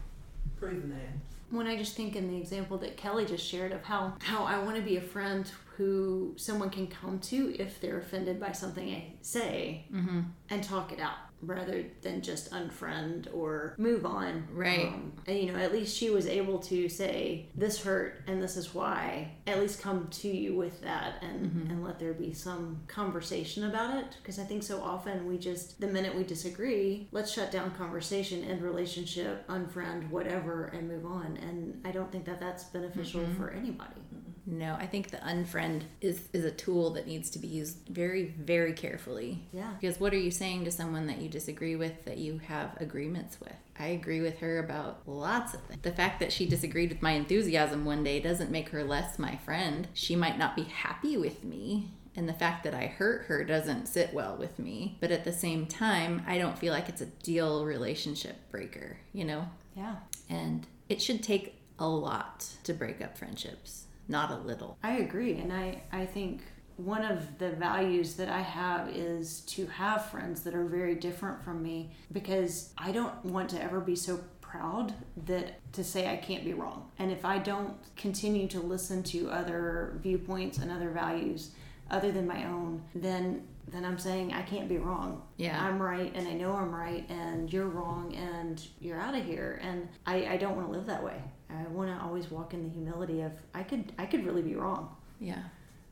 proven 0.59 0.91
that. 0.91 1.55
When 1.55 1.67
I 1.67 1.77
just 1.77 1.95
think 1.97 2.17
in 2.17 2.29
the 2.29 2.37
example 2.37 2.79
that 2.79 2.97
Kelley 2.97 3.25
just 3.25 3.47
shared 3.47 3.73
of 3.73 3.83
how 3.85 4.15
how 4.21 4.45
I 4.45 4.59
want 4.59 4.77
to 4.77 4.83
be 4.83 4.97
a 4.97 5.01
friend 5.01 5.49
who 5.77 6.33
someone 6.37 6.71
can 6.71 6.87
come 6.89 7.19
to 7.21 7.55
if 7.59 7.81
they're 7.81 7.99
offended 8.01 8.41
by 8.41 8.53
something 8.53 8.89
I 8.93 9.13
say 9.23 9.85
Mm-hmm. 9.95 10.21
and 10.51 10.65
talk 10.65 10.93
it 10.93 10.99
out 11.01 11.19
rather 11.43 11.85
than 12.03 12.23
just 12.23 12.51
unfriend 12.51 13.29
or 13.35 13.75
move 13.79 14.07
on. 14.07 14.47
Right. 14.53 14.87
Um, 14.87 15.13
and 15.27 15.39
you 15.39 15.53
know, 15.53 15.59
at 15.59 15.73
least 15.73 15.97
she 15.97 16.11
was 16.11 16.27
able 16.27 16.59
to 16.61 16.89
say 16.89 17.49
this 17.55 17.83
hurt 17.83 18.23
and 18.27 18.43
this 18.43 18.57
is 18.57 18.75
why. 18.75 19.33
At 19.47 19.61
least 19.61 19.81
come 19.81 20.09
to 20.09 20.29
you 20.29 20.57
with 20.57 20.83
that 20.83 21.23
and 21.23 21.71
and 21.71 21.85
let 21.85 21.99
there 21.99 22.13
be 22.13 22.33
some 22.33 22.81
conversation 22.87 23.65
about 23.65 23.97
it 23.97 24.17
because 24.21 24.39
I 24.39 24.45
think 24.45 24.63
so 24.63 24.81
often 24.83 25.27
we 25.27 25.39
just 25.39 25.81
the 25.81 25.87
minute 25.87 26.15
we 26.15 26.25
disagree, 26.25 27.09
let's 27.13 27.33
shut 27.33 27.53
down 27.53 27.71
conversation, 27.73 28.45
end 28.45 28.63
relationship, 28.63 29.47
unfriend, 29.49 30.11
whatever, 30.11 30.67
and 30.67 30.89
move 30.89 31.07
on. 31.07 31.39
And 31.41 31.81
I 31.85 31.93
don't 31.93 32.11
think 32.11 32.25
that 32.27 32.41
that's 32.41 32.65
beneficial 32.65 33.25
for 33.37 33.51
anybody. 33.51 34.01
No, 34.47 34.75
I 34.75 34.87
think 34.87 35.11
the 35.11 35.17
unfriend 35.19 35.83
is, 36.01 36.21
is 36.33 36.45
a 36.45 36.53
tool 36.53 36.91
that 36.91 37.07
needs 37.07 37.31
to 37.31 37.39
be 37.39 37.49
used 37.49 37.79
very, 37.89 38.35
very 38.39 38.73
carefully. 38.73 39.43
Yeah. 39.53 39.73
Because 39.81 39.99
what 39.99 40.15
are 40.15 40.19
you 40.19 40.31
saying 40.31 40.65
to 40.65 40.71
someone 40.71 41.09
that 41.09 41.21
you 41.21 41.29
disagree 41.29 41.75
with 41.75 42.05
that 42.05 42.19
you 42.19 42.39
have 42.47 42.81
agreements 42.81 43.39
with? 43.41 43.57
I 43.79 43.89
agree 43.89 44.21
with 44.21 44.39
her 44.39 44.59
about 44.59 45.03
lots 45.07 45.53
of 45.53 45.61
things. 45.63 45.83
The 45.83 45.93
fact 45.93 46.21
that 46.21 46.33
she 46.33 46.47
disagreed 46.47 46.91
with 46.91 47.03
my 47.03 47.13
enthusiasm 47.13 47.85
one 47.85 48.05
day 48.05 48.21
doesn't 48.21 48.51
make 48.51 48.69
her 48.71 48.85
less 48.85 49.19
my 49.19 49.37
friend. 49.37 49.89
She 49.93 50.15
might 50.15 50.39
not 50.39 50.55
be 50.55 50.65
happy 50.65 51.17
with 51.17 51.45
me. 51.45 51.91
And 52.15 52.27
the 52.27 52.33
fact 52.33 52.65
that 52.65 52.75
I 52.75 52.87
hurt 52.87 53.27
her 53.27 53.45
doesn't 53.45 53.89
sit 53.89 54.15
well 54.15 54.37
with 54.37 54.59
me. 54.59 54.97
But 55.01 55.11
at 55.11 55.25
the 55.25 55.33
same 55.33 55.67
time, 55.67 56.23
I 56.27 56.39
don't 56.39 56.59
feel 56.59 56.73
like 56.73 56.89
it's 56.89 57.03
a 57.03 57.07
deal 57.07 57.67
relationship 57.67 58.51
breaker, 58.51 58.97
you 59.13 59.25
know? 59.25 59.49
Yeah. 59.77 59.97
And 60.31 60.67
it 60.89 61.03
should 61.03 61.23
take 61.23 61.61
a 61.79 61.87
lot 61.87 62.49
to 62.65 62.73
break 62.73 63.03
up 63.03 63.19
friendships, 63.19 63.86
not 64.09 64.31
a 64.31 64.37
little. 64.37 64.79
I 64.83 64.99
agree, 64.99 65.35
and 65.35 65.53
I 65.53 65.83
I 65.93 66.07
think 66.07 66.43
one 66.77 67.05
of 67.05 67.39
the 67.39 67.51
values 67.51 68.15
that 68.15 68.29
I 68.29 68.41
have 68.41 68.89
is 68.89 69.41
to 69.43 69.67
have 69.67 70.11
friends 70.11 70.43
that 70.43 70.55
are 70.55 70.67
very 70.67 70.95
different 70.95 71.43
from 71.43 71.63
me 71.63 71.91
because 72.13 72.73
I 72.77 72.93
don't 72.93 73.25
want 73.25 73.49
to 73.51 73.63
ever 73.63 73.81
be 73.81 73.97
so 73.97 74.21
proud 74.43 74.95
that 75.27 75.61
to 75.73 75.83
say 75.83 76.11
I 76.11 76.17
can't 76.17 76.45
be 76.45 76.55
wrong. 76.55 76.91
And 76.99 77.11
if 77.11 77.25
I 77.25 77.39
don't 77.39 77.75
continue 77.97 78.47
to 78.49 78.61
listen 78.61 79.03
to 79.05 79.31
other 79.31 79.99
viewpoints 80.03 80.59
and 80.59 80.71
other 80.71 80.91
values 80.91 81.53
other 81.91 82.13
than 82.13 82.27
my 82.27 82.45
own, 82.45 82.83
then 82.95 83.47
then 83.69 83.85
I'm 83.85 83.99
saying 83.99 84.33
I 84.33 84.43
can't 84.43 84.69
be 84.69 84.79
wrong. 84.79 85.23
Yeah. 85.39 85.61
I'm 85.61 85.83
right 85.83 86.13
and 86.15 86.29
I 86.29 86.35
know 86.35 86.53
I'm 86.53 86.73
right 86.73 87.05
and 87.09 87.53
you're 87.53 87.67
wrong 87.67 88.15
and 88.15 88.65
you're 88.79 89.01
out 89.01 89.17
of 89.17 89.25
here 89.25 89.61
and 89.61 89.89
I, 90.07 90.27
I 90.27 90.37
don't 90.37 90.55
want 90.55 90.69
to 90.69 90.73
live 90.73 90.87
that 90.87 91.03
way. 91.03 91.21
I 91.51 91.67
want 91.69 91.91
to 91.97 92.05
always 92.05 92.31
walk 92.31 92.55
in 92.55 92.63
the 92.65 92.69
humility 92.69 93.21
of 93.23 93.33
I 93.55 93.63
could 93.63 93.93
I 93.99 94.07
could 94.07 94.25
really 94.27 94.43
be 94.43 94.55
wrong 94.57 94.95
Yeah. 95.21 95.43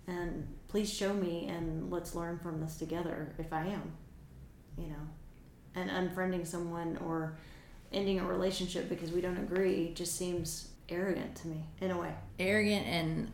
and 0.06 0.46
please 0.68 0.92
show 0.92 1.12
me 1.14 1.46
and 1.48 1.90
let's 1.90 2.14
learn 2.14 2.38
from 2.38 2.60
this 2.60 2.76
together 2.76 3.32
if 3.38 3.52
I 3.52 3.66
am. 3.66 3.92
You 4.76 4.88
know. 4.88 5.04
And 5.76 5.90
unfriending 5.90 6.46
someone 6.46 6.98
or 7.04 7.36
ending 7.92 8.18
a 8.20 8.24
relationship 8.26 8.88
because 8.88 9.12
we 9.12 9.20
don't 9.20 9.36
agree 9.38 9.92
just 9.94 10.16
seems 10.16 10.68
arrogant 10.88 11.34
to 11.36 11.48
me 11.48 11.64
in 11.80 11.90
a 11.92 11.98
way. 11.98 12.12
arrogant 12.38 12.86
and 12.86 13.30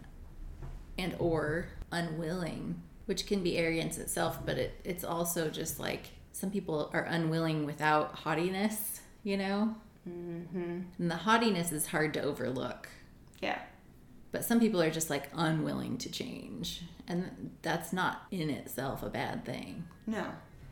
and 0.99 1.17
or 1.19 1.67
unwilling 1.91 2.81
which 3.07 3.27
can 3.27 3.43
be 3.43 3.57
arrogance 3.57 3.99
itself 3.99 4.39
but 4.47 4.57
it, 4.59 4.75
it's 4.85 5.03
also 5.03 5.49
just 5.49 5.81
like 5.81 6.11
some 6.33 6.51
people 6.51 6.91
are 6.93 7.03
unwilling 7.05 7.65
without 7.67 8.15
haughtiness 8.21 9.01
you 9.25 9.37
know 9.37 9.75
Mm-hmm. 10.09 10.81
and 10.99 11.11
the 11.11 11.17
haughtiness 11.17 11.73
is 11.73 11.87
hard 11.89 12.15
to 12.15 12.23
overlook 12.23 12.89
Yeah. 13.43 13.59
but 14.33 14.45
some 14.45 14.59
people 14.59 14.81
are 14.81 14.91
just 14.91 15.11
like 15.11 15.29
unwilling 15.35 15.99
to 15.99 16.11
change 16.11 16.83
and 17.07 17.51
that's 17.63 17.93
not 17.93 18.23
in 18.31 18.49
itself 18.51 19.03
a 19.03 19.11
bad 19.11 19.45
thing 19.45 19.85
No. 20.07 20.27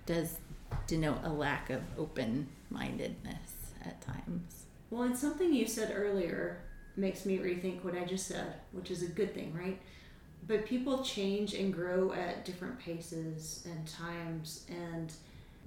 does 0.07 0.39
denote 0.87 1.21
a 1.25 1.29
lack 1.31 1.69
of 1.71 1.83
open-mindedness 1.99 3.73
at 3.85 4.01
times 4.01 4.65
Well, 4.91 5.03
and 5.03 5.17
something 5.17 5.53
you 5.53 5.67
said 5.67 5.93
earlier 5.95 6.61
makes 6.97 7.25
me 7.27 7.39
rethink 7.39 7.85
what 7.85 7.95
I 7.97 8.05
just 8.05 8.27
said, 8.27 8.55
which 8.73 8.91
is 8.91 9.03
a 9.03 9.07
good 9.09 9.33
thing, 9.35 9.55
right? 9.55 9.79
But 10.47 10.67
people 10.67 11.05
change 11.05 11.55
and 11.55 11.73
grow 11.73 12.13
at 12.13 12.45
different 12.45 12.79
paces 12.81 13.65
and 13.71 13.87
times, 13.87 14.65
and 14.69 15.13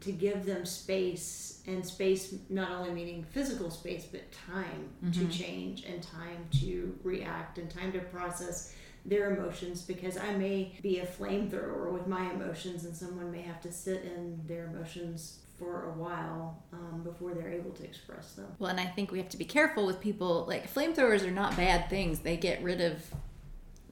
to 0.02 0.12
give 0.12 0.46
them 0.46 0.66
space 0.66 1.62
and 1.68 1.86
space, 1.86 2.36
not 2.50 2.72
only 2.72 2.92
meaning 2.92 3.24
physical 3.32 3.70
space, 3.70 4.06
but 4.06 4.24
time 4.32 4.90
to 5.14 5.28
change 5.28 5.84
and 5.86 6.02
time 6.02 6.48
to 6.60 6.98
react 7.04 7.58
and 7.58 7.70
time 7.70 7.92
to 7.94 8.00
process 8.00 8.74
their 9.06 9.36
emotions 9.36 9.82
because 9.82 10.18
I 10.18 10.34
may 10.34 10.78
be 10.82 11.00
a 11.00 11.06
flamethrower 11.06 11.92
with 11.92 12.08
my 12.08 12.32
emotions, 12.32 12.86
and 12.86 12.96
someone 12.96 13.32
may 13.32 13.42
have 13.42 13.62
to 13.62 13.72
sit 13.72 14.04
in 14.04 14.42
their 14.48 14.66
emotions 14.66 15.40
for 15.58 15.90
a 15.90 15.92
while 15.92 16.64
um, 16.74 17.02
before 17.04 17.34
they're 17.34 17.52
able 17.52 17.72
to 17.72 17.84
express 17.84 18.34
them. 18.34 18.48
Well, 18.58 18.72
and 18.72 18.80
I 18.80 18.86
think 18.86 19.12
we 19.12 19.20
have 19.20 19.30
to 19.30 19.38
be 19.38 19.46
careful 19.46 19.86
with 19.86 20.00
people. 20.00 20.46
Like 20.48 20.72
flamethrowers 20.72 21.26
are 21.26 21.32
not 21.32 21.56
bad 21.56 21.90
things. 21.90 22.20
They 22.20 22.38
get 22.38 22.64
rid 22.64 22.82
of 22.82 23.04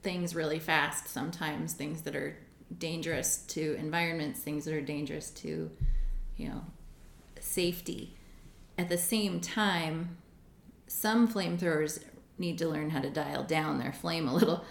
things 0.02 0.34
really 0.34 0.58
fast. 0.58 1.08
Sometimes 1.08 1.72
things 1.72 2.02
that 2.02 2.16
are 2.16 2.36
dangerous 2.76 3.38
to 3.48 3.74
environments, 3.78 4.40
things 4.40 4.64
that 4.64 4.74
are 4.74 4.80
dangerous 4.80 5.30
to, 5.30 5.70
you 6.40 6.48
know, 6.48 6.64
safety. 7.38 8.16
At 8.78 8.88
the 8.88 8.98
same 8.98 9.40
time, 9.40 10.16
some 10.86 11.28
flamethrowers 11.28 12.02
need 12.38 12.58
to 12.58 12.68
learn 12.68 12.90
how 12.90 13.00
to 13.00 13.10
dial 13.10 13.44
down 13.44 13.78
their 13.78 13.92
flame 13.92 14.26
a 14.26 14.34
little. 14.34 14.64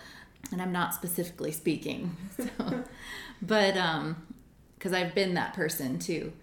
And 0.51 0.61
I'm 0.61 0.71
not 0.71 0.95
specifically 0.95 1.51
speaking, 1.51 2.17
so, 2.37 2.83
but 3.41 3.77
um, 3.77 4.27
because 4.75 4.93
I've 4.93 5.13
been 5.13 5.35
that 5.35 5.53
person 5.53 5.99
too. 5.99 6.33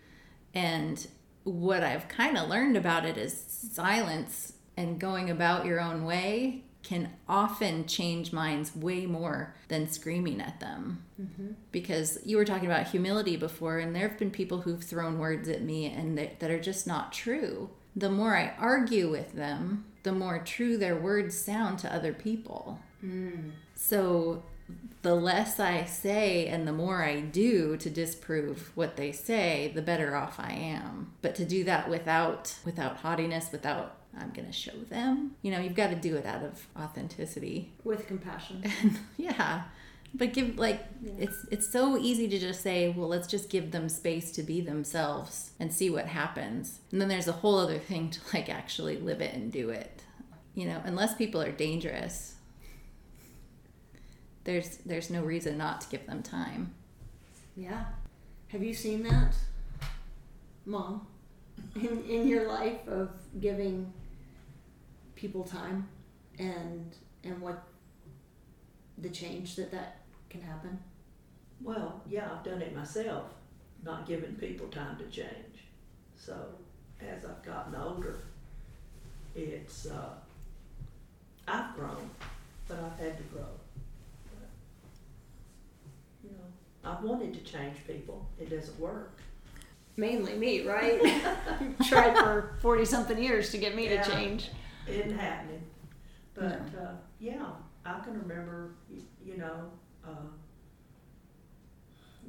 And 0.54 1.04
what 1.42 1.82
I've 1.82 2.06
kind 2.08 2.38
of 2.38 2.48
learned 2.48 2.76
about 2.76 3.04
it 3.04 3.16
is 3.16 3.36
silence 3.36 4.52
and 4.76 5.00
going 5.00 5.30
about 5.30 5.66
your 5.66 5.80
own 5.80 6.04
way 6.04 6.62
can 6.86 7.10
often 7.28 7.84
change 7.84 8.32
minds 8.32 8.76
way 8.76 9.06
more 9.06 9.56
than 9.66 9.90
screaming 9.90 10.40
at 10.40 10.60
them. 10.60 11.02
Mm-hmm. 11.20 11.48
Because 11.72 12.18
you 12.24 12.36
were 12.36 12.44
talking 12.44 12.66
about 12.66 12.86
humility 12.86 13.36
before, 13.36 13.78
and 13.78 13.94
there 13.94 14.08
have 14.08 14.18
been 14.18 14.30
people 14.30 14.60
who've 14.60 14.82
thrown 14.82 15.18
words 15.18 15.48
at 15.48 15.62
me 15.62 15.86
and 15.86 16.16
that, 16.16 16.38
that 16.38 16.50
are 16.50 16.60
just 16.60 16.86
not 16.86 17.12
true. 17.12 17.70
The 17.96 18.08
more 18.08 18.36
I 18.36 18.54
argue 18.56 19.10
with 19.10 19.32
them, 19.32 19.86
the 20.04 20.12
more 20.12 20.38
true 20.38 20.78
their 20.78 20.94
words 20.94 21.36
sound 21.36 21.80
to 21.80 21.92
other 21.92 22.12
people. 22.12 22.78
Mm. 23.04 23.50
So 23.74 24.44
the 25.02 25.16
less 25.16 25.58
I 25.58 25.86
say 25.86 26.46
and 26.46 26.68
the 26.68 26.72
more 26.72 27.02
I 27.02 27.18
do 27.18 27.76
to 27.78 27.90
disprove 27.90 28.70
what 28.76 28.96
they 28.96 29.10
say, 29.10 29.72
the 29.74 29.82
better 29.82 30.14
off 30.14 30.38
I 30.38 30.52
am. 30.52 31.14
But 31.20 31.34
to 31.36 31.44
do 31.44 31.64
that 31.64 31.90
without 31.90 32.54
without 32.64 32.98
haughtiness, 32.98 33.50
without 33.50 33.96
I'm 34.18 34.30
going 34.30 34.46
to 34.46 34.52
show 34.52 34.76
them, 34.88 35.32
you 35.42 35.50
know, 35.50 35.60
you've 35.60 35.74
got 35.74 35.90
to 35.90 35.96
do 35.96 36.16
it 36.16 36.26
out 36.26 36.42
of 36.42 36.66
authenticity. 36.78 37.72
with 37.84 38.06
compassion. 38.06 38.64
yeah. 39.16 39.64
But 40.14 40.32
give 40.32 40.58
like 40.58 40.82
it's 41.18 41.46
it's 41.50 41.70
so 41.70 41.98
easy 41.98 42.26
to 42.28 42.38
just 42.38 42.62
say, 42.62 42.88
well, 42.88 43.08
let's 43.08 43.26
just 43.26 43.50
give 43.50 43.70
them 43.70 43.88
space 43.88 44.30
to 44.32 44.42
be 44.42 44.60
themselves 44.60 45.50
and 45.60 45.72
see 45.72 45.90
what 45.90 46.06
happens. 46.06 46.80
And 46.90 47.00
then 47.00 47.08
there's 47.08 47.28
a 47.28 47.32
whole 47.32 47.58
other 47.58 47.78
thing 47.78 48.10
to 48.10 48.20
like 48.32 48.48
actually 48.48 48.96
live 48.96 49.20
it 49.20 49.34
and 49.34 49.52
do 49.52 49.68
it. 49.70 50.02
You 50.54 50.66
know, 50.68 50.80
unless 50.84 51.14
people 51.14 51.42
are 51.42 51.52
dangerous, 51.52 52.36
there's 54.44 54.78
there's 54.86 55.10
no 55.10 55.22
reason 55.22 55.58
not 55.58 55.82
to 55.82 55.88
give 55.88 56.06
them 56.06 56.22
time. 56.22 56.72
Yeah. 57.56 57.84
Have 58.48 58.62
you 58.62 58.72
seen 58.72 59.02
that, 59.02 59.34
Mom, 60.64 61.06
in, 61.74 62.04
in 62.08 62.28
your 62.28 62.48
life 62.48 62.86
of 62.86 63.10
giving 63.40 63.92
people 65.16 65.42
time 65.42 65.88
and 66.38 66.94
and 67.24 67.40
what 67.40 67.64
the 68.98 69.08
change 69.08 69.56
that 69.56 69.72
that 69.72 69.98
can 70.30 70.40
happen? 70.40 70.78
Well, 71.62 72.00
yeah, 72.08 72.28
I've 72.32 72.44
done 72.44 72.62
it 72.62 72.76
myself, 72.76 73.24
not 73.82 74.06
giving 74.06 74.34
people 74.36 74.68
time 74.68 74.96
to 74.98 75.04
change. 75.04 75.64
So 76.16 76.34
as 77.00 77.24
I've 77.24 77.42
gotten 77.42 77.74
older, 77.74 78.16
it's 79.34 79.86
uh, 79.86 80.10
I've 81.48 81.74
grown, 81.74 82.10
but 82.68 82.78
I've 82.78 82.98
had 82.98 83.16
to 83.16 83.22
grow. 83.24 83.46
You 86.24 86.30
know, 86.30 86.90
I've 86.90 87.02
wanted 87.02 87.32
to 87.34 87.40
change 87.40 87.76
people. 87.86 88.26
It 88.38 88.50
doesn't 88.50 88.78
work. 88.78 89.18
Mainly 89.96 90.34
me, 90.34 90.66
right? 90.66 91.00
Tried 91.88 92.16
for 92.18 92.56
forty 92.60 92.84
something 92.84 93.22
years 93.22 93.50
to 93.50 93.58
get 93.58 93.74
me 93.74 93.88
Yeah. 93.88 94.02
to 94.02 94.10
change. 94.10 94.50
It 94.86 95.06
ain't 95.06 95.20
happening. 95.20 95.62
But 96.34 96.60
uh, 96.78 96.92
yeah, 97.18 97.46
I 97.84 98.00
can 98.00 98.20
remember, 98.20 98.74
you 99.24 99.38
know, 99.38 99.70
uh, 100.04 100.28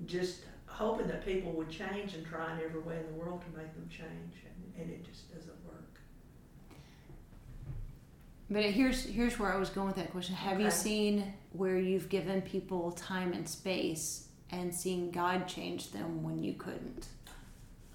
just 0.05 0.41
hoping 0.65 1.07
that 1.07 1.25
people 1.25 1.51
would 1.53 1.69
change 1.69 2.13
and 2.13 2.25
trying 2.25 2.61
every 2.61 2.81
way 2.81 2.97
in 2.97 3.05
the 3.07 3.19
world 3.19 3.41
to 3.41 3.57
make 3.57 3.73
them 3.73 3.87
change, 3.89 4.35
and, 4.45 4.81
and 4.81 4.91
it 4.91 5.05
just 5.05 5.33
doesn't 5.33 5.65
work. 5.65 5.99
But 8.49 8.63
here's 8.63 9.03
here's 9.03 9.37
where 9.37 9.53
I 9.53 9.57
was 9.57 9.69
going 9.69 9.87
with 9.87 9.97
that 9.97 10.11
question. 10.11 10.35
Have 10.35 10.61
you 10.61 10.71
seen 10.71 11.33
where 11.51 11.77
you've 11.77 12.09
given 12.09 12.41
people 12.41 12.91
time 12.91 13.33
and 13.33 13.47
space 13.47 14.29
and 14.51 14.73
seen 14.73 15.11
God 15.11 15.47
change 15.47 15.91
them 15.91 16.23
when 16.23 16.41
you 16.41 16.53
couldn't? 16.53 17.09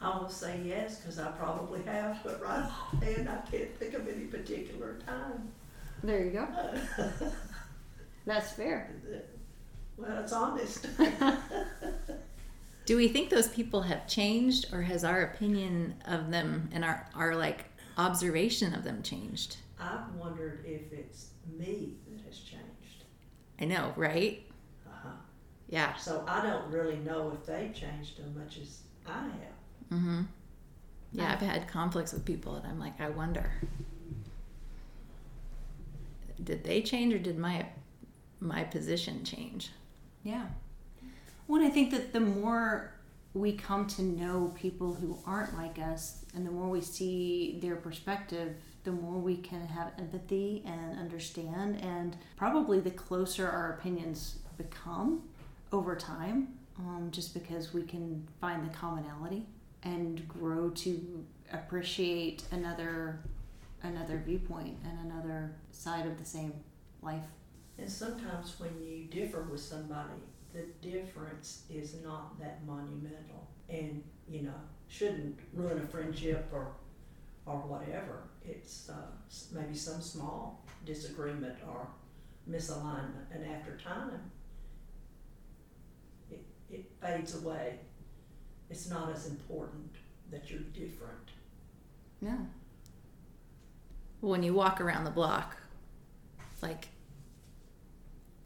I 0.03 0.19
will 0.19 0.29
say 0.29 0.61
yes 0.65 0.99
because 0.99 1.19
I 1.19 1.31
probably 1.31 1.83
have, 1.85 2.19
but 2.25 2.43
right 2.43 2.65
offhand 2.65 3.29
I 3.29 3.37
can't 3.51 3.75
think 3.79 3.95
of 3.95 4.09
any 4.09 4.25
particular 4.25 4.99
time. 5.07 5.49
There 6.03 6.25
you 6.25 6.31
go. 6.33 6.49
That's 8.27 8.53
fair. 8.53 8.91
Well, 9.97 10.19
it's 10.19 10.33
honest. 10.33 10.87
Do 12.85 12.97
we 12.97 13.07
think 13.07 13.31
those 13.31 13.47
people 13.49 13.83
have 13.83 14.09
changed, 14.09 14.73
or 14.73 14.83
has 14.83 15.05
our 15.05 15.23
opinion 15.23 15.95
of 16.07 16.33
them 16.33 16.69
and 16.73 16.85
our, 16.85 17.07
our 17.15 17.37
like 17.37 17.67
observation 17.97 18.75
of 18.75 18.83
them 18.83 19.03
changed? 19.03 19.59
I've 19.79 20.13
wondered 20.17 20.65
if 20.67 20.93
it's 20.93 21.31
me 21.59 21.95
that 22.11 22.25
has 22.27 22.39
changed. 22.39 23.05
I 23.61 23.67
know, 23.67 23.93
right? 23.97 24.43
Uh-huh. 24.87 25.11
Yeah. 25.69 25.95
So 25.95 26.25
I 26.27 26.45
don't 26.45 26.71
really 26.73 26.97
know 26.97 27.31
if 27.33 27.47
they've 27.47 27.73
changed 27.73 28.19
as 28.19 28.35
much 28.35 28.59
as 28.59 28.81
I 29.07 29.13
have. 29.23 29.62
Mm-hmm. 29.91 30.23
Yeah, 31.13 31.33
I've 31.33 31.41
had 31.41 31.69
conflicts 31.69 32.13
with 32.13 32.25
people, 32.25 32.57
and 32.57 32.67
I'm 32.67 32.79
like, 32.79 32.99
I 33.01 33.11
wonder, 33.11 33.53
did 36.43 36.65
they 36.65 36.81
change, 36.83 37.13
or 37.13 37.19
did 37.19 37.39
my 37.39 37.67
my 38.41 38.65
position 38.65 39.25
change? 39.25 39.71
Yeah. 40.25 40.47
Well, 41.47 41.63
I 41.63 41.69
think 41.69 41.91
that 41.91 42.13
the 42.13 42.21
more 42.21 42.95
we 43.35 43.53
come 43.53 43.87
to 43.87 44.03
know 44.03 44.53
people 44.57 44.95
who 44.95 45.19
aren't 45.27 45.57
like 45.57 45.79
us, 45.79 46.25
and 46.35 46.47
the 46.47 46.51
more 46.51 46.69
we 46.69 46.81
see 46.81 47.59
their 47.61 47.77
perspective, 47.77 48.55
the 48.85 48.93
more 48.93 49.19
we 49.19 49.37
can 49.37 49.67
have 49.67 49.93
empathy 49.99 50.63
and 50.67 50.99
understand, 50.99 51.81
and 51.83 52.17
probably 52.37 52.81
the 52.81 52.91
closer 52.91 53.49
our 53.49 53.75
opinions 53.75 54.39
become 54.57 55.23
over 55.73 55.95
time, 55.95 56.49
um, 56.79 57.09
just 57.11 57.35
because 57.35 57.73
we 57.73 57.83
can 57.83 58.27
find 58.41 58.69
the 58.69 58.75
commonality 58.75 59.47
and 59.85 60.27
grow 60.29 60.71
to 60.71 61.25
appreciate 61.53 62.45
another 62.51 63.21
another 63.83 64.23
viewpoint 64.25 64.79
and 64.85 65.11
another 65.11 65.57
side 65.73 66.07
of 66.07 66.17
the 66.19 66.25
same 66.25 66.53
life. 67.03 67.25
And 67.79 67.91
sometimes 67.91 68.55
when 68.61 68.71
you 68.81 69.05
differ 69.07 69.43
with 69.51 69.61
somebody, 69.61 70.23
the 70.53 70.67
difference 70.89 71.63
is 71.69 71.97
not 72.05 72.39
that 72.39 72.65
monumental 72.65 73.49
and, 73.69 74.05
you 74.29 74.43
know, 74.43 74.55
shouldn't 74.89 75.39
ruin 75.53 75.79
a 75.79 75.87
friendship 75.87 76.49
or, 76.53 76.73
or 77.47 77.57
whatever. 77.57 78.29
It's 78.45 78.89
uh, 78.89 79.11
maybe 79.53 79.75
some 79.75 80.01
small 80.01 80.65
disagreement 80.85 81.57
or 81.67 81.89
misalignment, 82.49 83.31
and 83.33 83.47
after 83.47 83.77
time, 83.79 84.31
it, 86.31 86.45
it 86.71 86.85
fades 87.01 87.43
away. 87.43 87.79
It's 88.73 88.89
not 88.89 89.13
as 89.13 89.27
important 89.27 89.97
that 90.31 90.51
you're 90.51 90.61
different. 90.61 91.33
No. 92.23 92.39
When 94.23 94.43
you 94.43 94.55
walk 94.55 94.81
around 94.81 95.05
the 95.05 95.11
block, 95.11 95.59
like 96.63 96.89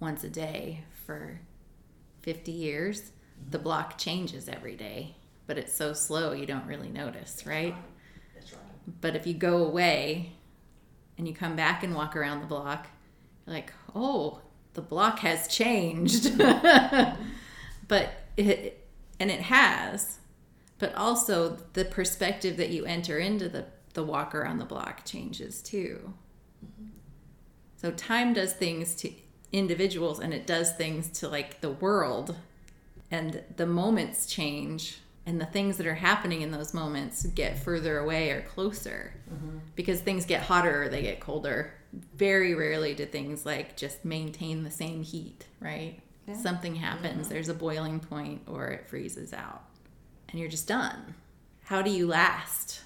once 0.01 0.25
a 0.25 0.29
day 0.29 0.83
for 1.07 1.39
50 2.23 2.51
years, 2.51 3.13
the 3.51 3.61
block 3.61 3.99
changes 3.99 4.49
every 4.49 4.75
day, 4.75 5.15
but 5.47 5.59
it's 5.59 5.73
so 5.73 5.93
slow 5.93 6.33
you 6.33 6.45
don't 6.45 6.67
really 6.67 6.89
notice, 6.89 7.47
right? 7.47 7.77
That's 8.35 8.53
right. 8.53 8.63
But 9.01 9.15
if 9.15 9.29
you 9.29 9.35
go 9.35 9.65
away 9.65 10.33
and 11.17 11.29
you 11.29 11.35
come 11.35 11.55
back 11.55 11.85
and 11.85 11.95
walk 11.95 12.17
around 12.17 12.41
the 12.41 12.47
block, 12.47 12.89
you're 13.47 13.55
like, 13.55 13.73
oh, 13.95 14.41
the 14.73 14.83
block 14.83 15.21
has 15.21 15.47
changed. 15.47 16.37
but 17.87 18.11
it, 18.37 18.86
and 19.19 19.31
it 19.31 19.43
has, 19.43 20.19
but 20.79 20.95
also 20.95 21.59
the 21.73 21.85
perspective 21.85 22.57
that 22.57 22.71
you 22.71 22.85
enter 22.85 23.19
into 23.19 23.49
the, 23.49 23.67
the 23.95 24.03
walk 24.03 24.35
around 24.35 24.59
the 24.59 24.65
block 24.65 25.05
changes 25.05 25.63
too. 25.63 26.15
So 27.77 27.91
time 27.93 28.33
does 28.33 28.53
things 28.53 28.95
to 28.97 29.13
individuals 29.53 30.19
and 30.21 30.35
it 30.35 30.47
does 30.47 30.73
things 30.73 31.09
to 31.21 31.29
like 31.29 31.61
the 31.61 31.71
world. 31.71 32.37
And 33.11 33.43
the 33.57 33.67
moments 33.67 34.27
change 34.27 34.99
and 35.25 35.41
the 35.41 35.47
things 35.47 35.77
that 35.77 35.87
are 35.87 35.95
happening 35.95 36.43
in 36.43 36.51
those 36.51 36.75
moments 36.75 37.25
get 37.27 37.59
further 37.59 37.99
away 37.99 38.31
or 38.31 38.43
closer. 38.43 39.15
Mm-hmm. 39.33 39.59
Because 39.75 40.01
things 40.01 40.27
get 40.27 40.43
hotter 40.43 40.85
or 40.85 40.89
they 40.89 41.03
get 41.03 41.21
colder. 41.21 41.73
Very 42.15 42.55
rarely 42.55 42.95
do 42.95 43.07
things 43.07 43.47
like 43.47 43.77
just 43.77 44.05
maintain 44.05 44.65
the 44.65 44.71
same 44.71 45.03
heat 45.03 45.47
right 45.61 46.01
Yeah. 46.27 46.35
something 46.37 46.75
happens 46.75 47.23
mm-hmm. 47.23 47.29
there's 47.35 47.49
a 47.49 47.55
boiling 47.55 48.01
point 48.01 48.43
or 48.47 48.69
it 48.69 48.89
freezes 48.89 49.33
out 49.33 49.63
and 50.29 50.41
you're 50.41 50.49
just 50.49 50.67
done 50.67 51.15
how 51.65 51.83
do 51.83 51.91
you 51.91 52.07
last 52.07 52.81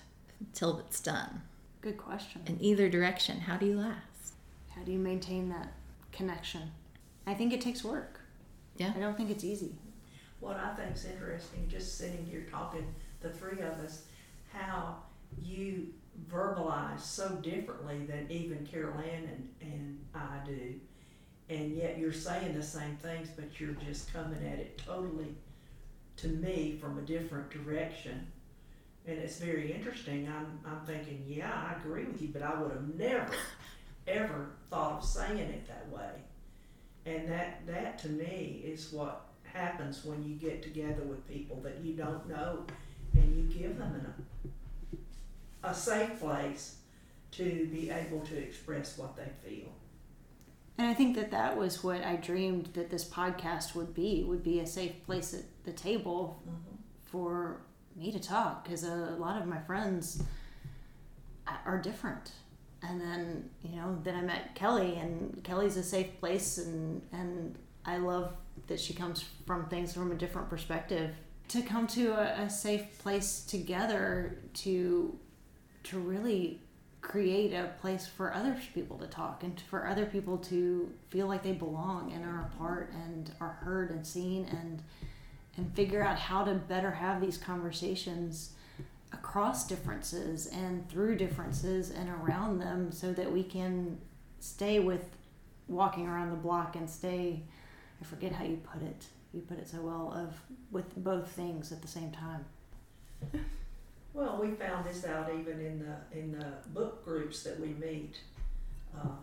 till 0.52 0.78
it's 0.78 1.00
done 1.00 1.42
Good 1.80 1.96
question. 1.96 2.42
in 2.46 2.62
either 2.62 2.88
direction 2.88 3.40
how 3.40 3.56
do 3.56 3.66
you 3.66 3.76
last 3.78 4.34
How 4.74 4.82
do 4.82 4.92
you 4.92 4.98
maintain 4.98 5.48
that 5.50 5.72
connection? 6.12 6.70
I 7.26 7.34
think 7.34 7.52
it 7.52 7.60
takes 7.60 7.84
work. 7.84 8.20
Yeah. 8.76 8.92
I 8.96 9.00
don't 9.00 9.16
think 9.16 9.30
it's 9.30 9.44
easy. 9.44 9.74
What 10.40 10.56
I 10.56 10.74
think 10.74 10.94
is 10.96 11.04
interesting, 11.04 11.66
just 11.68 11.98
sitting 11.98 12.24
here 12.24 12.46
talking, 12.50 12.86
the 13.20 13.28
three 13.30 13.60
of 13.60 13.74
us, 13.84 14.04
how 14.52 14.96
you 15.42 15.88
verbalize 16.30 17.00
so 17.00 17.28
differently 17.36 18.06
than 18.06 18.26
even 18.30 18.66
Carol 18.66 18.98
Ann 18.98 19.24
and, 19.28 19.48
and 19.60 19.98
I 20.14 20.38
do. 20.46 20.74
And 21.50 21.76
yet 21.76 21.98
you're 21.98 22.12
saying 22.12 22.54
the 22.54 22.62
same 22.62 22.96
things, 22.96 23.28
but 23.34 23.58
you're 23.58 23.74
just 23.84 24.12
coming 24.12 24.38
at 24.46 24.60
it 24.60 24.80
totally, 24.86 25.34
to 26.18 26.28
me, 26.28 26.78
from 26.80 26.96
a 26.98 27.02
different 27.02 27.50
direction. 27.50 28.24
And 29.04 29.18
it's 29.18 29.38
very 29.38 29.72
interesting. 29.72 30.28
I'm, 30.28 30.60
I'm 30.64 30.86
thinking, 30.86 31.24
yeah, 31.26 31.50
I 31.52 31.80
agree 31.80 32.04
with 32.04 32.22
you, 32.22 32.28
but 32.28 32.42
I 32.42 32.54
would 32.54 32.70
have 32.70 32.94
never, 32.96 33.32
ever 34.06 34.50
thought 34.68 34.98
of 34.98 35.04
saying 35.04 35.38
it 35.38 35.66
that 35.66 35.88
way. 35.90 36.10
And 37.04 37.28
that, 37.28 37.66
that 37.66 37.98
to 38.00 38.08
me 38.08 38.62
is 38.64 38.92
what 38.92 39.26
happens 39.42 40.04
when 40.04 40.22
you 40.22 40.36
get 40.36 40.62
together 40.62 41.02
with 41.02 41.26
people 41.28 41.60
that 41.62 41.78
you 41.82 41.94
don't 41.94 42.28
know 42.28 42.64
and 43.14 43.36
you 43.36 43.42
give 43.58 43.76
them 43.76 43.94
an, 43.94 44.52
a 45.64 45.74
safe 45.74 46.20
place 46.20 46.76
to 47.32 47.68
be 47.72 47.90
able 47.90 48.20
to 48.20 48.36
express 48.36 48.96
what 48.96 49.16
they 49.16 49.28
feel. 49.48 49.68
And 50.80 50.88
I 50.88 50.94
think 50.94 51.14
that 51.16 51.30
that 51.32 51.58
was 51.58 51.84
what 51.84 52.02
I 52.02 52.16
dreamed 52.16 52.70
that 52.72 52.88
this 52.88 53.04
podcast 53.04 53.74
would 53.74 53.92
be, 53.92 54.24
would 54.26 54.42
be 54.42 54.60
a 54.60 54.66
safe 54.66 55.04
place 55.04 55.34
at 55.34 55.42
the 55.64 55.72
table 55.72 56.40
mm-hmm. 56.40 56.76
for 57.04 57.60
me 57.94 58.10
to 58.10 58.18
talk 58.18 58.64
because 58.64 58.84
a 58.84 59.14
lot 59.18 59.38
of 59.38 59.46
my 59.46 59.58
friends 59.58 60.22
are 61.66 61.76
different. 61.76 62.32
And 62.82 62.98
then, 62.98 63.50
you 63.62 63.76
know, 63.76 63.98
then 64.02 64.14
I 64.14 64.22
met 64.22 64.54
Kelley 64.54 64.96
and 64.96 65.44
Kelley's 65.44 65.76
a 65.76 65.82
safe 65.82 66.18
place 66.18 66.56
and 66.56 67.02
and 67.12 67.58
I 67.84 67.98
love 67.98 68.32
that 68.66 68.80
she 68.80 68.94
comes 68.94 69.22
from 69.46 69.66
things 69.66 69.92
from 69.92 70.12
a 70.12 70.14
different 70.14 70.48
perspective. 70.48 71.10
To 71.48 71.60
come 71.60 71.88
to 71.88 72.12
a, 72.12 72.44
a 72.44 72.48
safe 72.48 72.98
place 73.00 73.40
together 73.42 74.38
to 74.54 75.18
to 75.82 75.98
really 75.98 76.62
create 77.00 77.52
a 77.52 77.70
place 77.80 78.06
for 78.06 78.32
other 78.34 78.56
people 78.74 78.98
to 78.98 79.06
talk 79.06 79.42
and 79.42 79.60
for 79.68 79.86
other 79.86 80.06
people 80.06 80.36
to 80.38 80.92
feel 81.08 81.26
like 81.26 81.42
they 81.42 81.52
belong 81.52 82.12
and 82.12 82.24
are 82.24 82.50
a 82.52 82.56
part 82.58 82.92
and 82.92 83.32
are 83.40 83.58
heard 83.62 83.90
and 83.90 84.06
seen 84.06 84.44
and 84.44 84.82
and 85.56 85.74
figure 85.74 86.02
out 86.02 86.18
how 86.18 86.44
to 86.44 86.54
better 86.54 86.92
have 86.92 87.20
these 87.20 87.36
conversations 87.36 88.52
across 89.12 89.66
differences 89.66 90.46
and 90.46 90.88
through 90.88 91.16
differences 91.16 91.90
and 91.90 92.08
around 92.08 92.58
them 92.60 92.92
so 92.92 93.12
that 93.12 93.30
we 93.30 93.42
can 93.42 93.98
stay 94.38 94.78
with 94.78 95.04
walking 95.68 96.06
around 96.06 96.30
the 96.30 96.36
block 96.36 96.76
and 96.76 96.88
stay 96.88 97.42
I 98.00 98.04
forget 98.04 98.32
how 98.32 98.44
you 98.44 98.56
put 98.56 98.82
it. 98.82 99.06
You 99.32 99.42
put 99.42 99.58
it 99.58 99.68
so 99.68 99.80
well 99.80 100.12
of 100.16 100.40
with 100.70 100.96
both 100.96 101.30
things 101.30 101.70
at 101.72 101.82
the 101.82 101.88
same 101.88 102.10
time. 102.10 102.44
Well, 104.12 104.38
we 104.40 104.50
found 104.50 104.84
this 104.84 105.04
out 105.04 105.30
even 105.38 105.60
in 105.60 105.78
the 105.78 106.18
in 106.18 106.32
the 106.32 106.46
book 106.70 107.04
groups 107.04 107.44
that 107.44 107.60
we 107.60 107.68
meet 107.68 108.18
uh, 108.96 109.16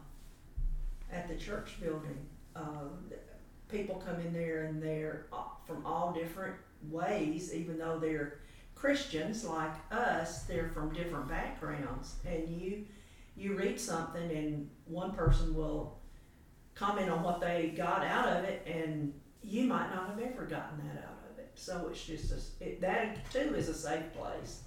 at 1.11 1.27
the 1.27 1.35
church 1.35 1.79
building. 1.81 2.25
Uh, 2.55 2.85
people 3.69 4.01
come 4.05 4.19
in 4.21 4.33
there 4.33 4.65
and 4.65 4.81
they're 4.81 5.25
uh, 5.33 5.43
from 5.65 5.85
all 5.85 6.13
different 6.13 6.55
ways, 6.89 7.53
even 7.53 7.77
though 7.77 7.99
they're 7.99 8.39
Christians 8.75 9.43
like 9.43 9.73
us. 9.91 10.43
They're 10.43 10.69
from 10.69 10.93
different 10.93 11.27
backgrounds, 11.27 12.15
and 12.25 12.47
you 12.47 12.85
you 13.35 13.55
read 13.57 13.79
something, 13.79 14.31
and 14.31 14.69
one 14.85 15.11
person 15.11 15.53
will 15.53 15.99
comment 16.75 17.09
on 17.09 17.23
what 17.23 17.41
they 17.41 17.73
got 17.75 18.05
out 18.05 18.29
of 18.29 18.45
it, 18.45 18.65
and 18.65 19.13
you 19.43 19.65
might 19.65 19.93
not 19.93 20.09
have 20.09 20.19
ever 20.19 20.45
gotten 20.45 20.77
that 20.77 21.03
out 21.03 21.17
of 21.29 21.39
it. 21.39 21.51
So 21.55 21.89
it's 21.91 22.05
just 22.05 22.31
a, 22.31 22.65
it, 22.65 22.79
that 22.79 23.29
too 23.31 23.53
is 23.53 23.67
a 23.67 23.73
safe 23.73 24.13
place 24.13 24.61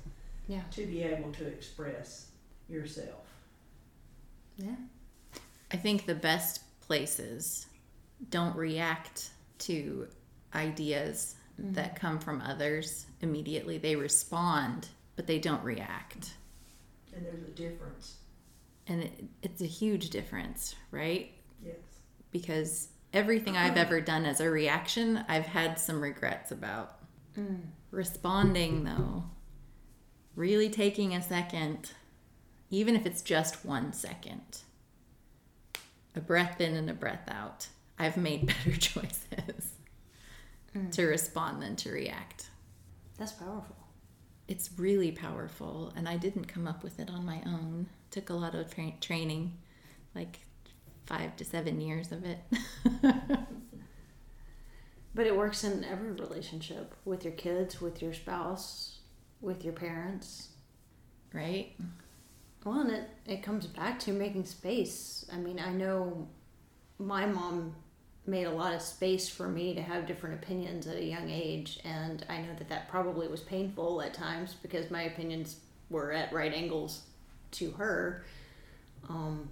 Yeah. 0.51 0.63
to 0.73 0.85
be 0.85 1.05
able 1.05 1.31
to 1.31 1.47
express 1.47 2.27
yourself. 2.69 3.25
Yeah. 4.57 4.75
I 5.73 5.77
think 5.77 6.07
the 6.07 6.15
best 6.17 6.63
places 6.81 7.67
don't 8.31 8.57
react 8.57 9.31
to 9.61 10.09
ideas 10.53 11.37
mm. 11.61 11.73
that 11.75 11.95
come 11.95 12.19
from 12.19 12.43
others 12.43 13.07
immediately. 13.21 13.79
They 13.79 13.95
respond, 13.95 14.89
but 15.15 15.29
they 15.29 15.39
don't 15.39 15.63
react. 15.63 16.33
And 17.15 17.25
there's 17.25 17.45
a 17.45 17.53
difference. 17.53 18.17
And 18.89 19.05
it, 19.05 19.25
it's 19.43 19.63
a 19.63 19.67
huge 19.67 20.11
difference, 20.11 20.75
right? 20.91 21.31
Yes. 21.65 21.77
Because 22.33 22.89
everything 23.13 23.57
I've 23.57 23.77
ever 23.77 24.01
done 24.01 24.27
as 24.27 24.41
a 24.41 24.51
reaction, 24.51 25.25
I've 25.29 25.47
had 25.47 25.79
some 25.79 26.01
regrets 26.01 26.51
about. 26.51 26.97
Mm. 27.39 27.61
Responding, 27.93 28.83
though, 28.83 29.23
really 30.35 30.69
taking 30.69 31.14
a 31.14 31.23
second, 31.23 31.93
even 32.71 32.97
if 32.97 33.07
it's 33.07 33.23
just 33.23 33.64
one 33.64 33.93
second, 33.93 34.61
a 36.14 36.21
breath 36.21 36.61
in 36.61 36.75
and 36.75 36.90
a 36.90 36.95
breath 36.95 37.29
out, 37.29 37.69
I've 37.99 38.16
made 38.16 38.47
better 38.64 38.77
choices 38.77 39.73
mm. 40.77 40.93
to 40.93 41.05
respond 41.05 41.62
than 41.62 41.77
to 41.77 41.93
react. 41.93 42.51
That's 43.19 43.33
powerful. 43.33 43.77
It's 44.49 44.71
really 44.77 45.12
powerful, 45.12 45.93
and 45.95 46.09
I 46.09 46.16
didn't 46.16 46.47
come 46.47 46.66
up 46.66 46.83
with 46.83 46.99
it 46.99 47.11
on 47.11 47.25
my 47.25 47.40
own. 47.47 47.87
Took 48.11 48.31
a 48.31 48.35
lot 48.35 48.55
of 48.55 48.75
tra- 48.75 48.95
training, 49.01 49.53
like 50.14 50.40
five 51.07 51.37
to 51.37 51.45
seven 51.45 51.81
years 51.81 52.11
of 52.11 52.25
it. 52.25 52.38
But 55.14 55.27
it 55.27 55.37
works 55.37 55.64
in 55.64 55.85
every 55.85 56.12
relationship 56.12 56.95
with 57.05 57.25
your 57.25 57.33
kids, 57.33 57.81
with 57.81 58.01
your 58.01 58.14
spouse, 58.14 59.00
with 59.40 59.64
your 59.64 59.72
parents. 59.72 60.48
right? 61.33 61.72
Well, 62.64 62.81
and 62.81 62.90
it, 62.90 63.09
it 63.26 63.42
comes 63.42 63.66
back 63.66 63.98
to 64.00 64.12
making 64.12 64.44
space. 64.44 65.24
I 65.33 65.37
mean, 65.37 65.59
I 65.59 65.72
know 65.72 66.29
my 66.98 67.24
mom 67.26 67.74
made 68.26 68.44
a 68.44 68.50
lot 68.50 68.74
of 68.74 68.83
space 68.83 69.29
for 69.29 69.48
me 69.48 69.74
to 69.74 69.83
have 69.83 70.07
different 70.07 70.42
opinions 70.42 70.87
at 70.87 70.96
a 70.96 71.05
young 71.05 71.31
age, 71.31 71.81
and 71.85 72.24
I 72.29 72.42
know 72.42 72.55
that 72.59 72.68
that 72.68 72.88
probably 72.90 73.29
was 73.29 73.40
painful 73.40 74.03
at 74.03 74.12
times 74.12 74.55
because 74.61 74.90
my 74.90 75.03
opinions 75.05 75.57
were 75.88 76.12
at 76.12 76.33
right 76.33 76.53
angles 76.53 77.03
to 77.53 77.70
her. 77.72 78.24
Um, 79.09 79.48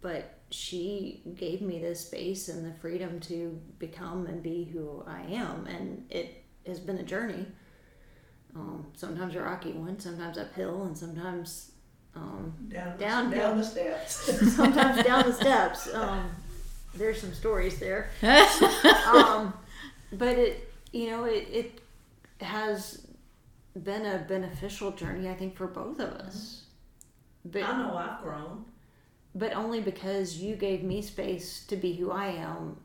but 0.00 0.38
she 0.50 1.22
gave 1.36 1.60
me 1.60 1.78
this 1.78 2.00
space 2.06 2.48
and 2.48 2.64
the 2.64 2.78
freedom 2.78 3.20
to 3.20 3.60
become 3.78 4.26
and 4.26 4.42
be 4.42 4.64
who 4.64 5.04
I 5.06 5.22
am, 5.22 5.66
and 5.66 6.06
it 6.10 6.44
has 6.66 6.78
been 6.78 6.98
a 6.98 7.02
journey. 7.02 7.46
Um, 8.56 8.86
sometimes 8.96 9.34
a 9.36 9.42
rocky 9.42 9.72
one, 9.72 9.98
sometimes 10.00 10.36
uphill, 10.38 10.82
and 10.84 10.96
sometimes 10.98 11.70
um, 12.16 12.52
Down, 12.68 12.98
Downhill. 12.98 13.40
down 13.40 13.58
the 13.58 13.64
steps. 13.64 14.14
sometimes 14.56 15.04
down 15.04 15.24
the 15.26 15.32
steps. 15.32 15.94
Um, 15.94 16.30
there's 16.94 17.20
some 17.20 17.32
stories 17.32 17.78
there, 17.78 18.10
um, 19.06 19.54
but 20.12 20.36
it 20.36 20.72
you 20.92 21.10
know 21.10 21.24
it 21.24 21.46
it 21.52 21.80
has 22.44 23.06
been 23.80 24.04
a 24.04 24.18
beneficial 24.28 24.90
journey 24.90 25.28
I 25.28 25.34
think 25.34 25.56
for 25.56 25.68
both 25.68 26.00
of 26.00 26.10
us. 26.14 26.64
But 27.44 27.62
I 27.62 27.78
know 27.78 27.96
I've 27.96 28.20
grown. 28.22 28.64
but 29.34 29.52
only 29.54 29.80
because 29.80 30.38
you 30.38 30.56
gave 30.56 30.82
me 30.82 31.00
space 31.02 31.64
to 31.68 31.76
be 31.76 31.94
who 31.94 32.10
I 32.10 32.26
am, 32.26 32.76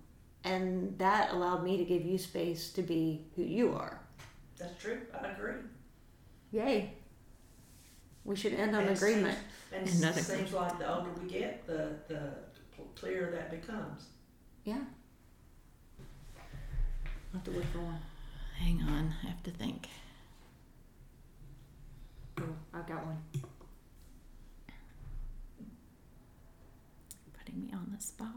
and 0.43 0.95
that 0.99 1.33
allowed 1.33 1.63
me 1.63 1.77
to 1.77 1.83
give 1.83 2.05
you 2.05 2.19
space 2.19 2.69
to 2.73 2.83
be 2.83 3.25
who 3.35 3.41
you 3.41 3.73
are. 3.73 3.99
That's 4.57 4.81
true. 4.81 5.01
I 5.13 5.27
agree. 5.27 5.55
Yay! 6.51 6.93
We 8.23 8.35
should 8.35 8.53
end 8.53 8.75
on 8.75 8.83
And 8.83 8.91
it 8.91 8.97
agreement. 8.97 9.37
Seems, 9.71 9.73
and 9.73 9.87
it 9.87 9.95
Another 9.95 10.21
seems 10.21 10.53
like 10.53 10.79
the 10.79 10.95
older 10.95 11.09
we 11.21 11.29
get, 11.29 11.67
the 11.67 11.89
the 12.07 12.31
clearer 12.95 13.31
that 13.31 13.51
becomes. 13.51 14.05
Yeah. 14.63 14.81
I'll 17.33 17.39
have 17.39 17.43
to 17.43 17.51
look 17.51 17.65
for 17.65 17.79
one. 17.79 17.99
Hang 18.57 18.81
on, 18.81 19.13
I 19.23 19.27
have 19.27 19.43
to 19.43 19.51
think. 19.51 19.87
Oh, 22.39 22.43
I've 22.73 22.87
got 22.87 23.05
one. 23.05 23.17
Putting 27.37 27.61
me 27.61 27.73
on 27.73 27.91
the 27.95 28.01
spot. 28.01 28.27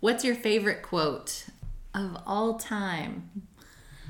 What's 0.00 0.24
your 0.24 0.34
favorite 0.34 0.82
quote 0.82 1.46
of 1.94 2.16
all 2.26 2.58
time? 2.58 3.30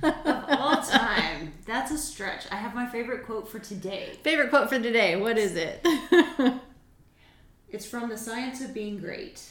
Of 0.05 0.45
all 0.61 0.83
time. 0.83 1.53
That's 1.67 1.90
a 1.90 1.99
stretch. 1.99 2.45
I 2.51 2.57
have 2.57 2.75
my 2.75 2.87
favorite 2.87 3.25
quote 3.25 3.49
for 3.49 3.59
today. 3.59 4.19
Favorite 4.23 4.51
quote 4.51 4.69
for 4.69 4.79
today, 4.79 5.17
what 5.17 5.38
is 5.38 5.57
it? 5.57 5.87
It's 7.75 7.85
from 7.85 8.09
The 8.09 8.17
Science 8.17 8.61
of 8.61 8.73
Being 8.73 8.99
Great. 8.99 9.43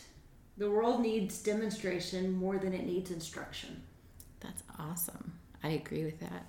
The 0.58 0.72
world 0.72 1.02
needs 1.02 1.44
demonstration 1.44 2.32
more 2.32 2.58
than 2.58 2.74
it 2.74 2.86
needs 2.86 3.12
instruction. 3.12 3.84
That's 4.40 4.64
awesome. 4.80 5.34
I 5.62 5.72
agree 5.72 6.06
with 6.06 6.22
that. 6.22 6.46